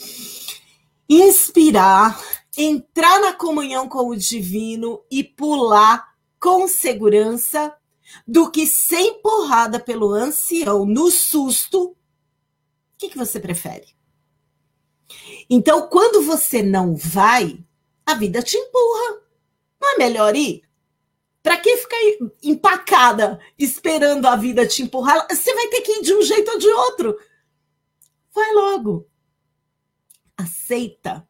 [1.09, 2.21] inspirar,
[2.57, 7.77] entrar na comunhão com o divino e pular com segurança
[8.27, 11.91] do que ser empurrada pelo ancião no susto.
[11.91, 11.97] O
[12.99, 13.89] que, que você prefere?
[15.49, 17.63] Então, quando você não vai,
[18.05, 19.23] a vida te empurra.
[19.81, 20.63] Não é melhor ir?
[21.43, 21.97] Para que ficar
[22.43, 25.27] empacada esperando a vida te empurrar?
[25.31, 27.19] Você vai ter que ir de um jeito ou de outro.
[28.33, 29.09] Vai logo.
[30.37, 31.27] Aceita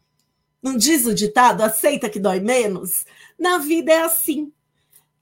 [0.63, 3.05] não diz o ditado, aceita que dói menos?
[3.39, 4.53] Na vida é assim.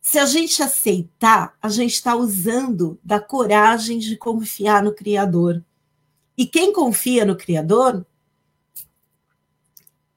[0.01, 5.65] Se a gente aceitar, a gente está usando da coragem de confiar no Criador.
[6.37, 8.07] E quem confia no Criador,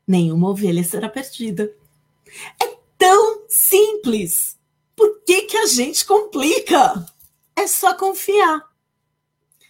[0.07, 1.71] nenhuma ovelha será perdida.
[2.61, 4.57] É tão simples.
[4.95, 7.05] Por que, que a gente complica?
[7.55, 8.71] É só confiar.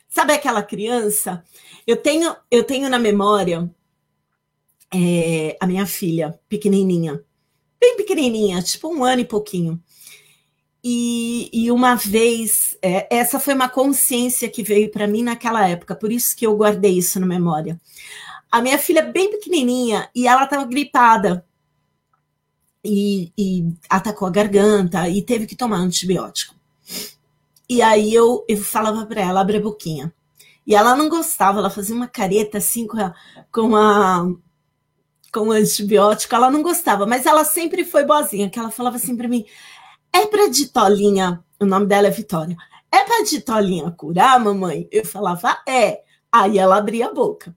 [0.08, 1.44] Sabe aquela criança?
[1.88, 3.74] Eu tenho, eu tenho na memória
[4.94, 7.24] é, a minha filha, pequenininha,
[7.80, 9.82] bem pequenininha, tipo um ano e pouquinho.
[10.84, 15.96] E, e uma vez, é, essa foi uma consciência que veio para mim naquela época,
[15.96, 17.80] por isso que eu guardei isso na memória.
[18.52, 21.46] A minha filha, bem pequenininha, e ela estava gripada,
[22.84, 26.56] e, e, atacou a garganta, e teve que tomar antibiótico.
[27.70, 30.14] E aí eu, eu falava para ela, abre a boquinha.
[30.66, 33.14] E ela não gostava, ela fazia uma careta assim com a,
[33.52, 34.28] com a
[35.32, 39.28] com antibiótico, ela não gostava, mas ela sempre foi boazinha, que ela falava assim para
[39.28, 39.46] mim:
[40.14, 42.56] é para Ditolinha, o nome dela é Vitória,
[42.92, 44.88] é para Ditolinha curar, mamãe?
[44.92, 46.04] Eu falava: é.
[46.32, 47.56] Aí ela abria a boca.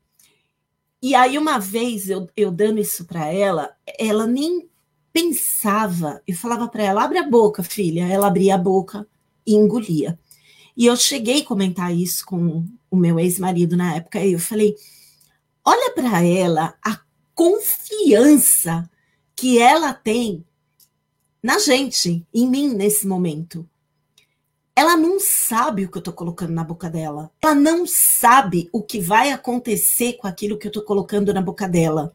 [1.03, 4.69] E aí, uma vez, eu, eu dando isso para ela, ela nem
[5.13, 6.23] pensava.
[6.27, 8.07] Eu falava para ela: abre a boca, filha.
[8.07, 9.07] Ela abria a boca
[9.47, 10.19] e engolia.
[10.77, 14.21] E eu cheguei a comentar isso com o meu ex-marido na época.
[14.21, 14.75] E eu falei:
[15.65, 17.01] olha para ela a
[17.35, 18.89] confiança
[19.35, 20.45] que ela tem
[21.43, 23.69] na gente, em mim nesse momento.
[24.77, 27.31] Ela não sabe o que eu estou colocando na boca dela.
[27.41, 31.69] Ela não sabe o que vai acontecer com aquilo que eu estou colocando na boca
[31.69, 32.15] dela.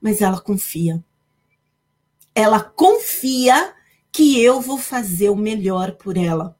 [0.00, 1.04] Mas ela confia.
[2.34, 3.74] Ela confia
[4.12, 6.56] que eu vou fazer o melhor por ela.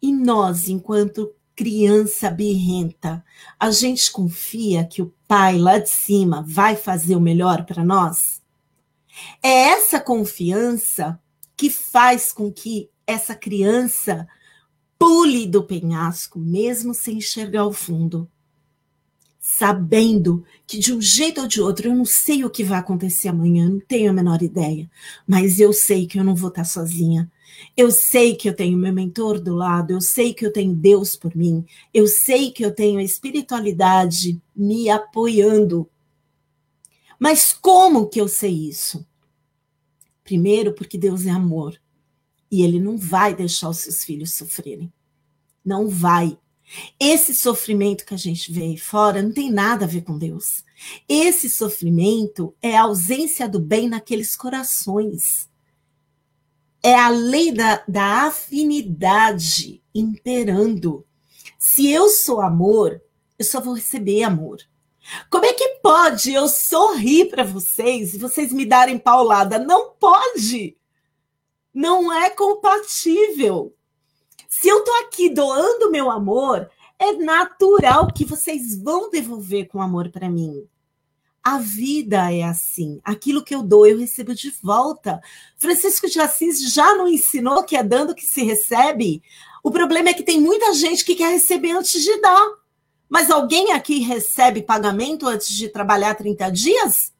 [0.00, 3.24] E nós, enquanto criança birrenta,
[3.58, 8.42] a gente confia que o pai lá de cima vai fazer o melhor para nós?
[9.42, 11.18] É essa confiança
[11.56, 14.28] que faz com que essa criança
[14.98, 18.30] pule do penhasco, mesmo sem enxergar o fundo,
[19.40, 23.28] sabendo que de um jeito ou de outro eu não sei o que vai acontecer
[23.28, 24.90] amanhã, não tenho a menor ideia,
[25.26, 27.31] mas eu sei que eu não vou estar sozinha.
[27.76, 31.16] Eu sei que eu tenho meu mentor do lado, eu sei que eu tenho Deus
[31.16, 35.88] por mim, eu sei que eu tenho a espiritualidade me apoiando.
[37.18, 39.06] Mas como que eu sei isso?
[40.24, 41.80] Primeiro, porque Deus é amor
[42.50, 44.92] e ele não vai deixar os seus filhos sofrerem.
[45.64, 46.38] Não vai.
[46.98, 50.64] Esse sofrimento que a gente vê aí fora não tem nada a ver com Deus.
[51.08, 55.48] Esse sofrimento é a ausência do bem naqueles corações
[56.82, 61.06] é a lei da, da afinidade imperando.
[61.58, 63.00] Se eu sou amor,
[63.38, 64.58] eu só vou receber amor.
[65.30, 69.58] Como é que pode eu sorrir para vocês e vocês me darem paulada?
[69.58, 70.76] Não pode.
[71.72, 73.74] Não é compatível.
[74.48, 80.10] Se eu tô aqui doando meu amor, é natural que vocês vão devolver com amor
[80.10, 80.68] para mim.
[81.44, 83.00] A vida é assim.
[83.02, 85.20] Aquilo que eu dou, eu recebo de volta.
[85.56, 89.22] Francisco de Assis já não ensinou que é dando que se recebe?
[89.62, 92.62] O problema é que tem muita gente que quer receber antes de dar.
[93.08, 97.12] Mas alguém aqui recebe pagamento antes de trabalhar 30 dias?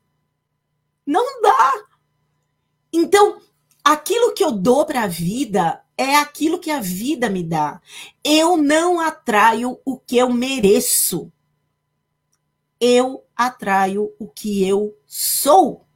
[1.04, 1.72] Não dá.
[2.92, 3.40] Então,
[3.84, 7.80] aquilo que eu dou para a vida é aquilo que a vida me dá.
[8.24, 11.30] Eu não atraio o que eu mereço.
[12.80, 15.86] Eu atraio o que eu sou.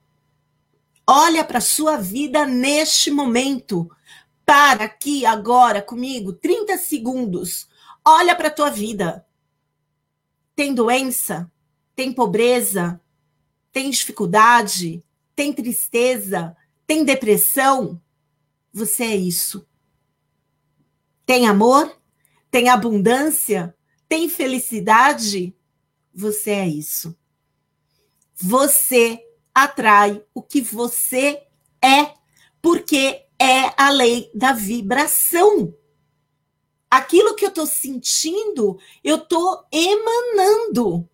[1.07, 3.91] Olha para a sua vida neste momento.
[4.45, 7.69] Para aqui agora comigo, 30 segundos.
[8.05, 9.27] Olha para a tua vida.
[10.55, 11.51] Tem doença?
[11.95, 13.01] Tem pobreza?
[13.73, 15.05] Tem dificuldade?
[15.35, 16.57] Tem tristeza?
[16.87, 18.01] Tem depressão?
[18.73, 19.67] Você é isso.
[21.25, 21.97] Tem amor?
[22.51, 23.77] Tem abundância?
[24.09, 25.55] Tem felicidade?
[26.15, 27.17] Você é isso.
[28.37, 29.21] Você
[29.55, 31.43] atrai o que você
[31.83, 32.15] é,
[32.61, 35.75] porque é a lei da vibração.
[36.91, 41.09] Aquilo que eu estou sentindo, eu estou emanando.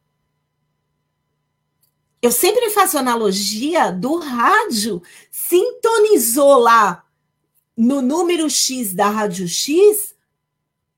[2.21, 5.03] Eu sempre faço analogia do rádio.
[5.31, 7.05] Sintonizou lá
[7.77, 10.15] no número X da rádio X,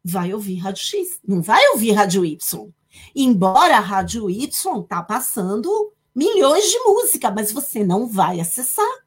[0.04, 2.68] vai ouvir rádio X, não vai ouvir rádio Y.
[3.14, 9.04] Embora a rádio Y tá passando milhões de música, mas você não vai acessar.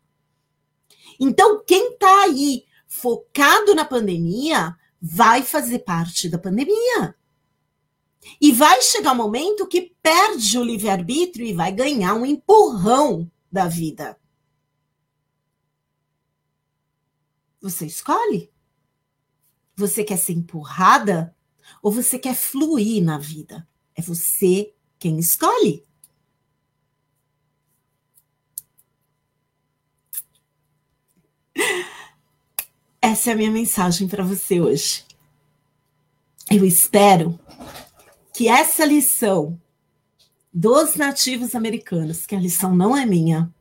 [1.19, 7.15] Então, quem está aí focado na pandemia vai fazer parte da pandemia.
[8.41, 13.67] E vai chegar um momento que perde o livre-arbítrio e vai ganhar um empurrão da
[13.67, 14.19] vida.
[17.61, 18.51] Você escolhe?
[19.75, 21.35] Você quer ser empurrada
[21.81, 23.67] ou você quer fluir na vida?
[23.95, 25.86] É você quem escolhe.
[33.01, 35.05] Essa é a minha mensagem para você hoje.
[36.49, 37.39] Eu espero
[38.33, 39.59] que essa lição
[40.51, 43.53] dos nativos americanos, que a lição não é minha,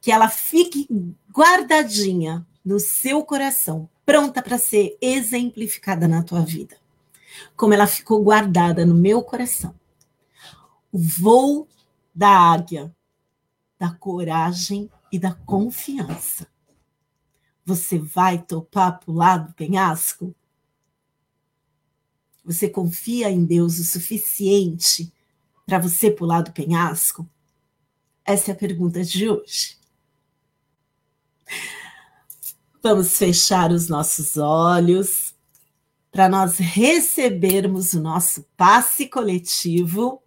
[0.00, 0.86] que ela fique
[1.32, 6.76] guardadinha no seu coração, pronta para ser exemplificada na tua vida,
[7.56, 9.74] como ela ficou guardada no meu coração.
[10.92, 11.66] O voo
[12.14, 12.94] da águia,
[13.78, 16.46] da coragem e da confiança
[17.68, 20.34] você vai topar pular do penhasco?
[22.42, 25.12] Você confia em Deus o suficiente
[25.66, 27.28] para você pular do penhasco?
[28.24, 29.76] Essa é a pergunta de hoje.
[32.82, 35.34] Vamos fechar os nossos olhos
[36.10, 40.22] para nós recebermos o nosso passe coletivo,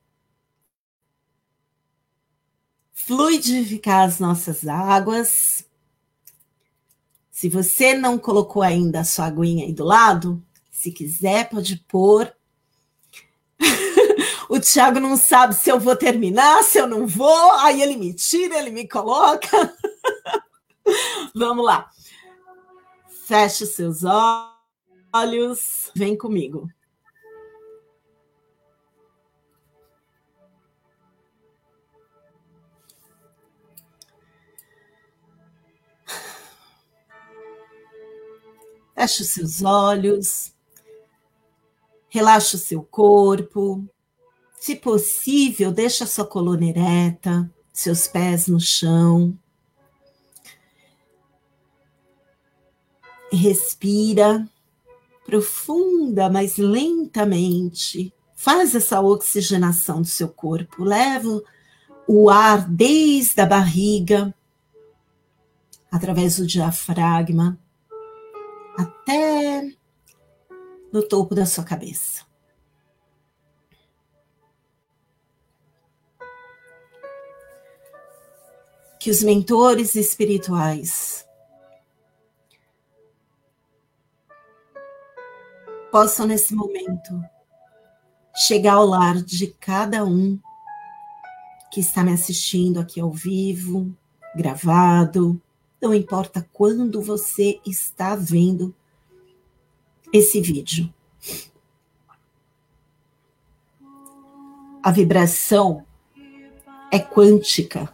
[2.93, 5.65] fluidificar as nossas águas
[7.41, 10.39] se você não colocou ainda a sua aguinha aí do lado,
[10.69, 12.31] se quiser, pode pôr.
[14.47, 18.13] o Tiago não sabe se eu vou terminar, se eu não vou, aí ele me
[18.13, 19.75] tira, ele me coloca.
[21.33, 21.89] Vamos lá.
[23.25, 24.01] Feche os seus
[25.11, 26.69] olhos, vem comigo.
[39.01, 40.53] Feche os seus olhos,
[42.07, 43.83] relaxa o seu corpo.
[44.59, 49.35] Se possível, deixa sua coluna ereta, seus pés no chão.
[53.31, 54.47] Respira
[55.25, 58.13] profunda, mas lentamente.
[58.35, 60.83] Faz essa oxigenação do seu corpo.
[60.83, 61.41] Leva
[62.07, 64.31] o ar desde a barriga,
[65.91, 67.59] através do diafragma,
[68.77, 69.71] até
[70.91, 72.25] no topo da sua cabeça.
[78.99, 81.25] Que os mentores espirituais
[85.91, 87.21] possam, nesse momento,
[88.35, 90.39] chegar ao lar de cada um
[91.71, 93.95] que está me assistindo aqui ao vivo,
[94.35, 95.41] gravado,
[95.81, 98.73] não importa quando você está vendo
[100.13, 100.93] esse vídeo.
[104.83, 105.85] A vibração
[106.91, 107.93] é quântica.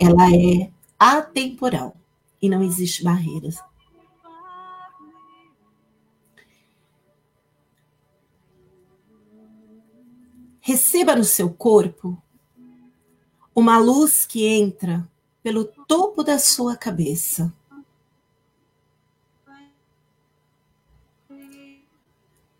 [0.00, 1.96] Ela é atemporal
[2.40, 3.58] e não existe barreiras.
[10.60, 12.20] Receba no seu corpo
[13.54, 15.08] uma luz que entra
[15.46, 17.54] pelo topo da sua cabeça.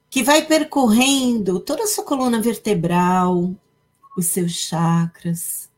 [0.09, 3.53] Que vai percorrendo toda a sua coluna vertebral,
[4.17, 5.69] os seus chakras,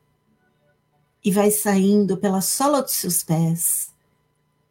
[1.25, 3.91] e vai saindo pela sola dos seus pés,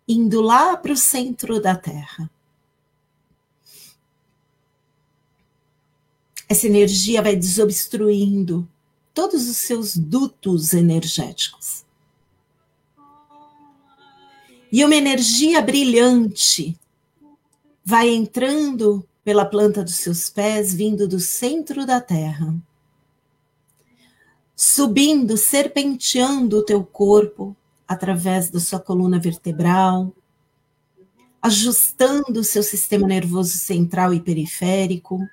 [0.07, 2.29] indo lá para o centro da Terra.
[6.47, 8.69] Essa energia vai desobstruindo
[9.11, 11.86] todos os seus dutos energéticos.
[14.71, 16.77] E uma energia brilhante
[17.83, 22.53] vai entrando pela planta dos seus pés, vindo do centro da terra,
[24.55, 27.55] subindo, serpenteando o teu corpo
[27.87, 30.13] através da sua coluna vertebral,
[31.41, 35.25] ajustando o seu sistema nervoso central e periférico,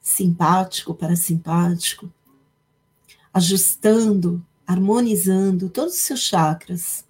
[0.00, 2.10] simpático, parasimpático,
[3.32, 7.04] ajustando, harmonizando todos os seus chakras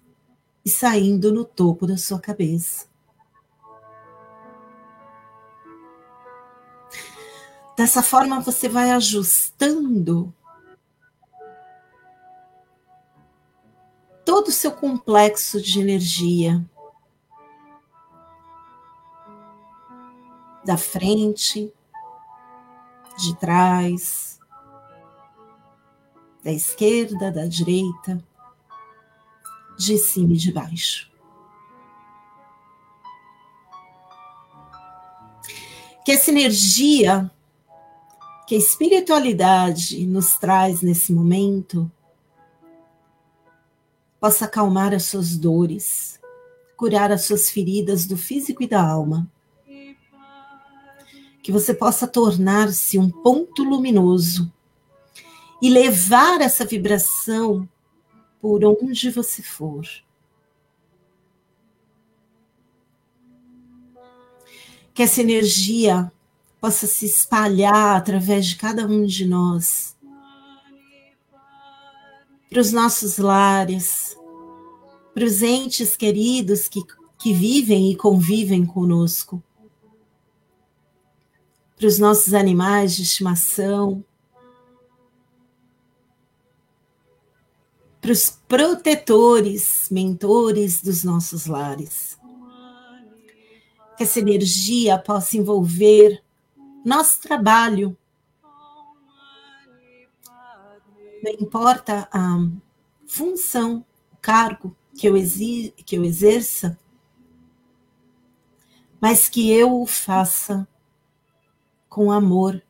[0.63, 2.89] e saindo no topo da sua cabeça.
[7.75, 10.33] Dessa forma, você vai ajustando
[14.23, 16.63] todo o seu complexo de energia.
[20.63, 21.73] Da frente,
[23.17, 24.39] de trás,
[26.43, 28.23] da esquerda, da direita,
[29.85, 31.11] de cima e de baixo.
[36.05, 37.29] Que essa energia
[38.47, 41.89] que a espiritualidade nos traz nesse momento
[44.19, 46.19] possa acalmar as suas dores,
[46.75, 49.29] curar as suas feridas do físico e da alma.
[51.41, 54.51] Que você possa tornar-se um ponto luminoso
[55.61, 57.67] e levar essa vibração
[58.41, 59.87] por onde você for.
[64.93, 66.11] Que essa energia
[66.59, 69.95] possa se espalhar através de cada um de nós,
[72.49, 74.17] para os nossos lares,
[75.13, 76.81] para os entes queridos que,
[77.17, 79.41] que vivem e convivem conosco,
[81.77, 84.03] para os nossos animais de estimação,
[88.01, 92.19] para os protetores, mentores dos nossos lares.
[93.95, 96.23] Que essa energia possa envolver
[96.83, 97.95] nosso trabalho.
[101.23, 102.37] Não importa a
[103.05, 105.13] função, o cargo que eu,
[105.85, 106.79] que eu exerça,
[108.99, 110.67] mas que eu o faça
[111.87, 112.63] com amor,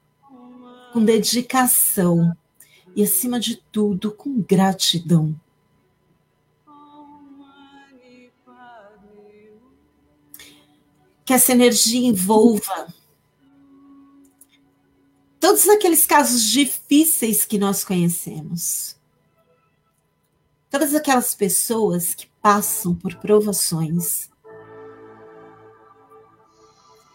[0.92, 2.36] com dedicação
[2.96, 5.36] e, acima de tudo, com gratidão.
[11.24, 12.94] Que essa energia envolva
[15.40, 18.96] todos aqueles casos difíceis que nós conhecemos,
[20.70, 24.30] todas aquelas pessoas que passam por provações,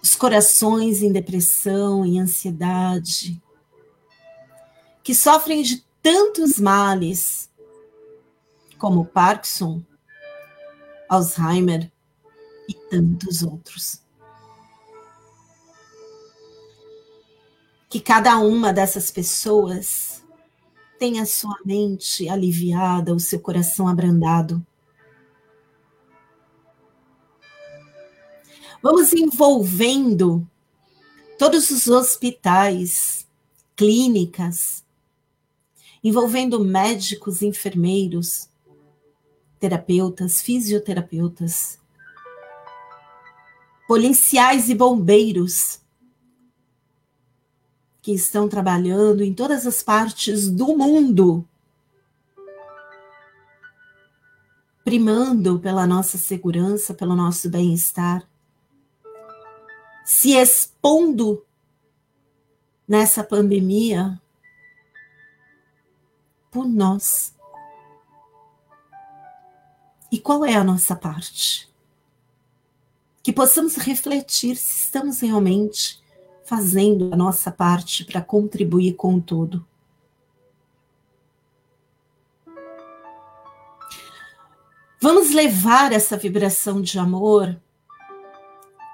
[0.03, 3.43] os corações em depressão, em ansiedade,
[5.07, 7.49] que sofrem de tantos males,
[8.77, 9.81] como Parkinson,
[11.09, 11.93] Alzheimer
[12.69, 14.03] e tantos outros.
[17.89, 20.25] Que cada uma dessas pessoas
[20.99, 24.61] tenha sua mente aliviada, o seu coração abrandado.
[28.83, 30.45] Vamos envolvendo
[31.39, 33.25] todos os hospitais,
[33.77, 34.85] clínicas,
[36.07, 38.49] envolvendo médicos, enfermeiros,
[39.59, 41.81] terapeutas, fisioterapeutas,
[43.89, 45.81] policiais e bombeiros
[48.01, 51.45] que estão trabalhando em todas as partes do mundo,
[54.85, 58.25] primando pela nossa segurança, pelo nosso bem-estar,
[60.05, 61.45] se expondo
[62.87, 64.23] nessa pandemia
[66.57, 67.37] por nós.
[70.11, 71.71] E qual é a nossa parte?
[73.23, 76.03] Que possamos refletir se estamos realmente
[76.47, 79.67] fazendo a nossa parte para contribuir com o todo.
[84.99, 87.61] Vamos levar essa vibração de amor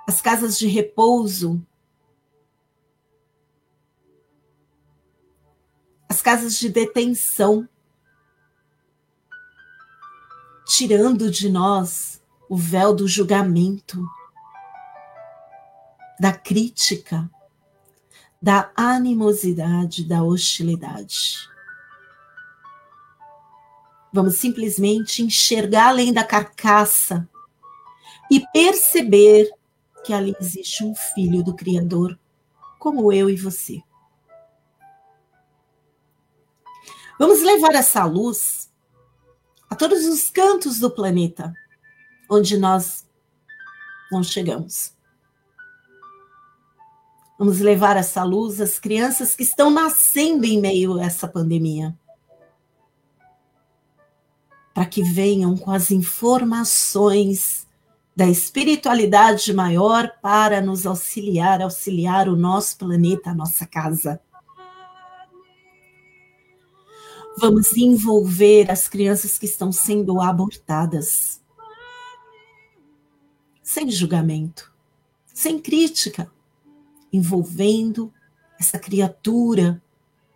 [0.05, 1.65] às casas de repouso,
[6.23, 7.69] às casas de detenção,
[10.65, 14.07] tirando de nós o véu do julgamento,
[16.21, 17.29] da crítica,
[18.41, 21.39] da animosidade, da hostilidade.
[24.13, 27.29] Vamos simplesmente enxergar além da carcaça
[28.31, 29.51] e perceber
[30.05, 32.17] que ali existe um filho do Criador,
[32.79, 33.83] como eu e você.
[37.23, 38.69] Vamos levar essa luz
[39.71, 41.55] a todos os cantos do planeta
[42.29, 43.07] onde nós
[44.11, 44.93] não chegamos.
[47.39, 51.97] Vamos levar essa luz às crianças que estão nascendo em meio a essa pandemia.
[54.75, 57.69] Para que venham com as informações
[58.17, 64.21] da espiritualidade maior para nos auxiliar, auxiliar o nosso planeta, a nossa casa.
[67.39, 71.41] Vamos envolver as crianças que estão sendo abortadas.
[73.63, 74.73] Sem julgamento,
[75.33, 76.31] sem crítica
[77.13, 78.13] envolvendo
[78.59, 79.83] essa criatura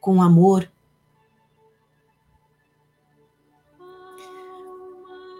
[0.00, 0.70] com amor.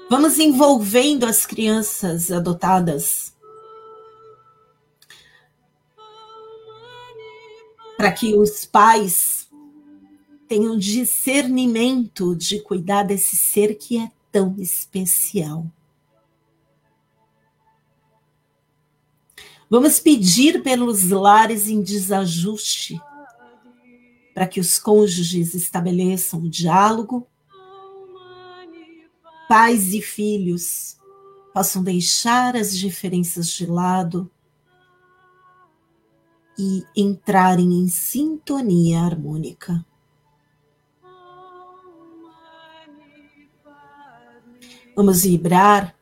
[0.09, 3.35] Vamos envolvendo as crianças adotadas
[7.97, 9.36] para que os pais
[10.47, 15.66] tenham discernimento de cuidar desse ser que é tão especial.
[19.68, 23.01] Vamos pedir pelos lares em desajuste,
[24.32, 27.26] para que os cônjuges estabeleçam o diálogo,
[29.49, 30.97] pais e filhos
[31.57, 34.30] possam deixar as diferenças de lado
[36.59, 39.82] e entrarem em sintonia harmônica.
[44.97, 45.94] Vamos vibrar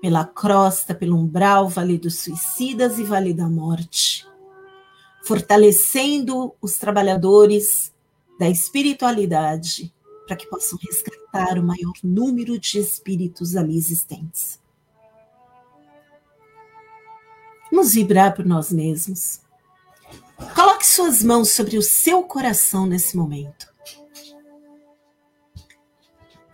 [0.00, 4.26] pela crosta, pelo umbral, vale dos suicidas e vale da morte,
[5.22, 7.92] fortalecendo os trabalhadores
[8.40, 9.92] da espiritualidade
[10.26, 14.58] para que possam resgatar o maior número de espíritos ali existentes.
[17.70, 19.42] Vamos vibrar por nós mesmos.
[20.54, 23.68] Coloque suas mãos sobre o seu coração nesse momento.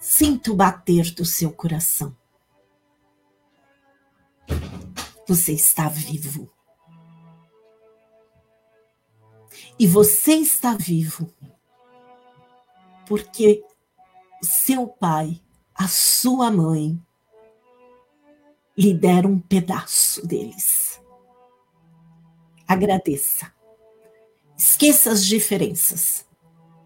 [0.06, 2.14] Sinta o bater do seu coração.
[5.26, 6.52] Você está vivo.
[9.78, 11.32] E você está vivo
[13.08, 13.64] porque
[14.42, 15.40] seu pai,
[15.74, 17.02] a sua mãe,
[18.76, 21.00] lhe deram um pedaço deles.
[22.68, 23.50] Agradeça.
[24.54, 26.28] Esqueça as diferenças.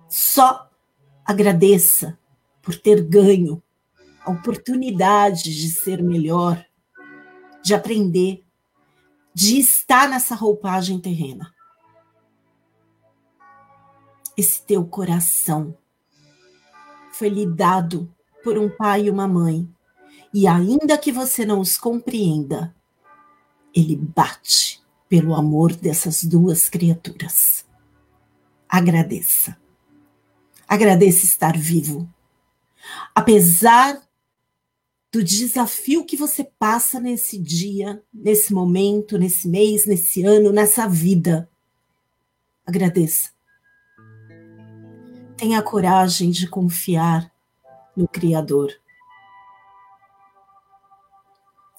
[0.08, 0.70] Só
[1.24, 2.16] agradeça
[2.68, 3.62] por ter ganho
[4.22, 6.62] a oportunidade de ser melhor,
[7.64, 8.44] de aprender,
[9.32, 11.54] de estar nessa roupagem terrena.
[14.38, 15.76] esse teu coração
[17.10, 18.08] foi lhe dado
[18.44, 19.68] por um pai e uma mãe,
[20.32, 22.72] e ainda que você não os compreenda,
[23.74, 27.66] ele bate pelo amor dessas duas criaturas.
[28.68, 29.58] Agradeça.
[30.68, 32.08] Agradeça estar vivo.
[33.14, 34.00] Apesar
[35.10, 41.48] do desafio que você passa nesse dia, nesse momento, nesse mês, nesse ano, nessa vida.
[42.66, 43.30] Agradeça.
[45.36, 47.32] Tenha coragem de confiar
[47.96, 48.72] no Criador.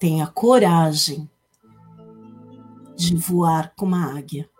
[0.00, 1.30] Tenha coragem
[2.96, 4.50] de voar como a águia.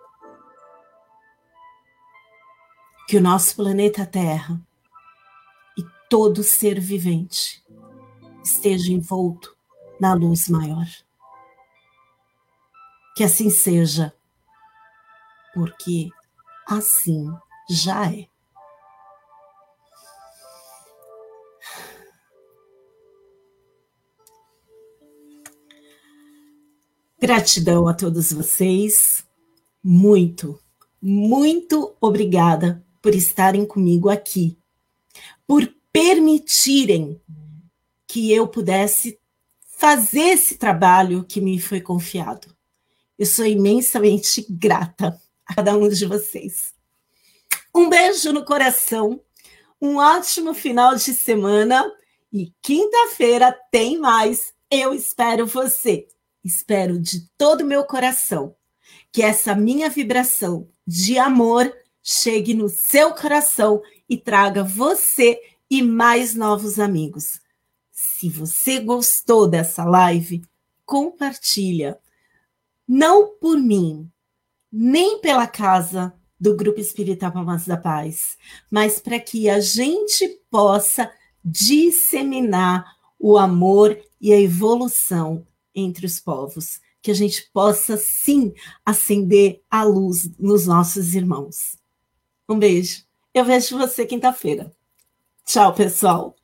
[3.08, 4.60] Que o nosso planeta Terra
[6.10, 7.64] todo ser vivente
[8.42, 9.56] esteja envolto
[10.00, 10.88] na luz maior.
[13.16, 14.12] Que assim seja,
[15.54, 16.10] porque
[16.66, 17.32] assim
[17.68, 18.26] já é.
[27.20, 29.24] Gratidão a todos vocês.
[29.82, 30.58] Muito,
[31.00, 34.58] muito obrigada por estarem comigo aqui,
[35.46, 37.20] por permitirem
[38.06, 39.18] que eu pudesse
[39.78, 42.54] fazer esse trabalho que me foi confiado.
[43.18, 46.74] Eu sou imensamente grata a cada um de vocês.
[47.74, 49.20] Um beijo no coração,
[49.80, 51.90] um ótimo final de semana
[52.32, 54.52] e quinta-feira tem mais.
[54.70, 56.06] Eu espero você.
[56.44, 58.56] Espero de todo meu coração
[59.12, 61.72] que essa minha vibração de amor
[62.02, 67.40] chegue no seu coração e traga você e mais novos amigos.
[67.92, 70.42] Se você gostou dessa live,
[70.84, 71.98] compartilha.
[72.86, 74.10] Não por mim,
[74.72, 78.36] nem pela casa do Grupo Espírita Palmas da Paz,
[78.70, 81.12] mas para que a gente possa
[81.44, 88.52] disseminar o amor e a evolução entre os povos, que a gente possa sim
[88.84, 91.78] acender a luz nos nossos irmãos.
[92.48, 93.04] Um beijo.
[93.32, 94.74] Eu vejo você quinta-feira.
[95.44, 96.39] Tchau, pessoal.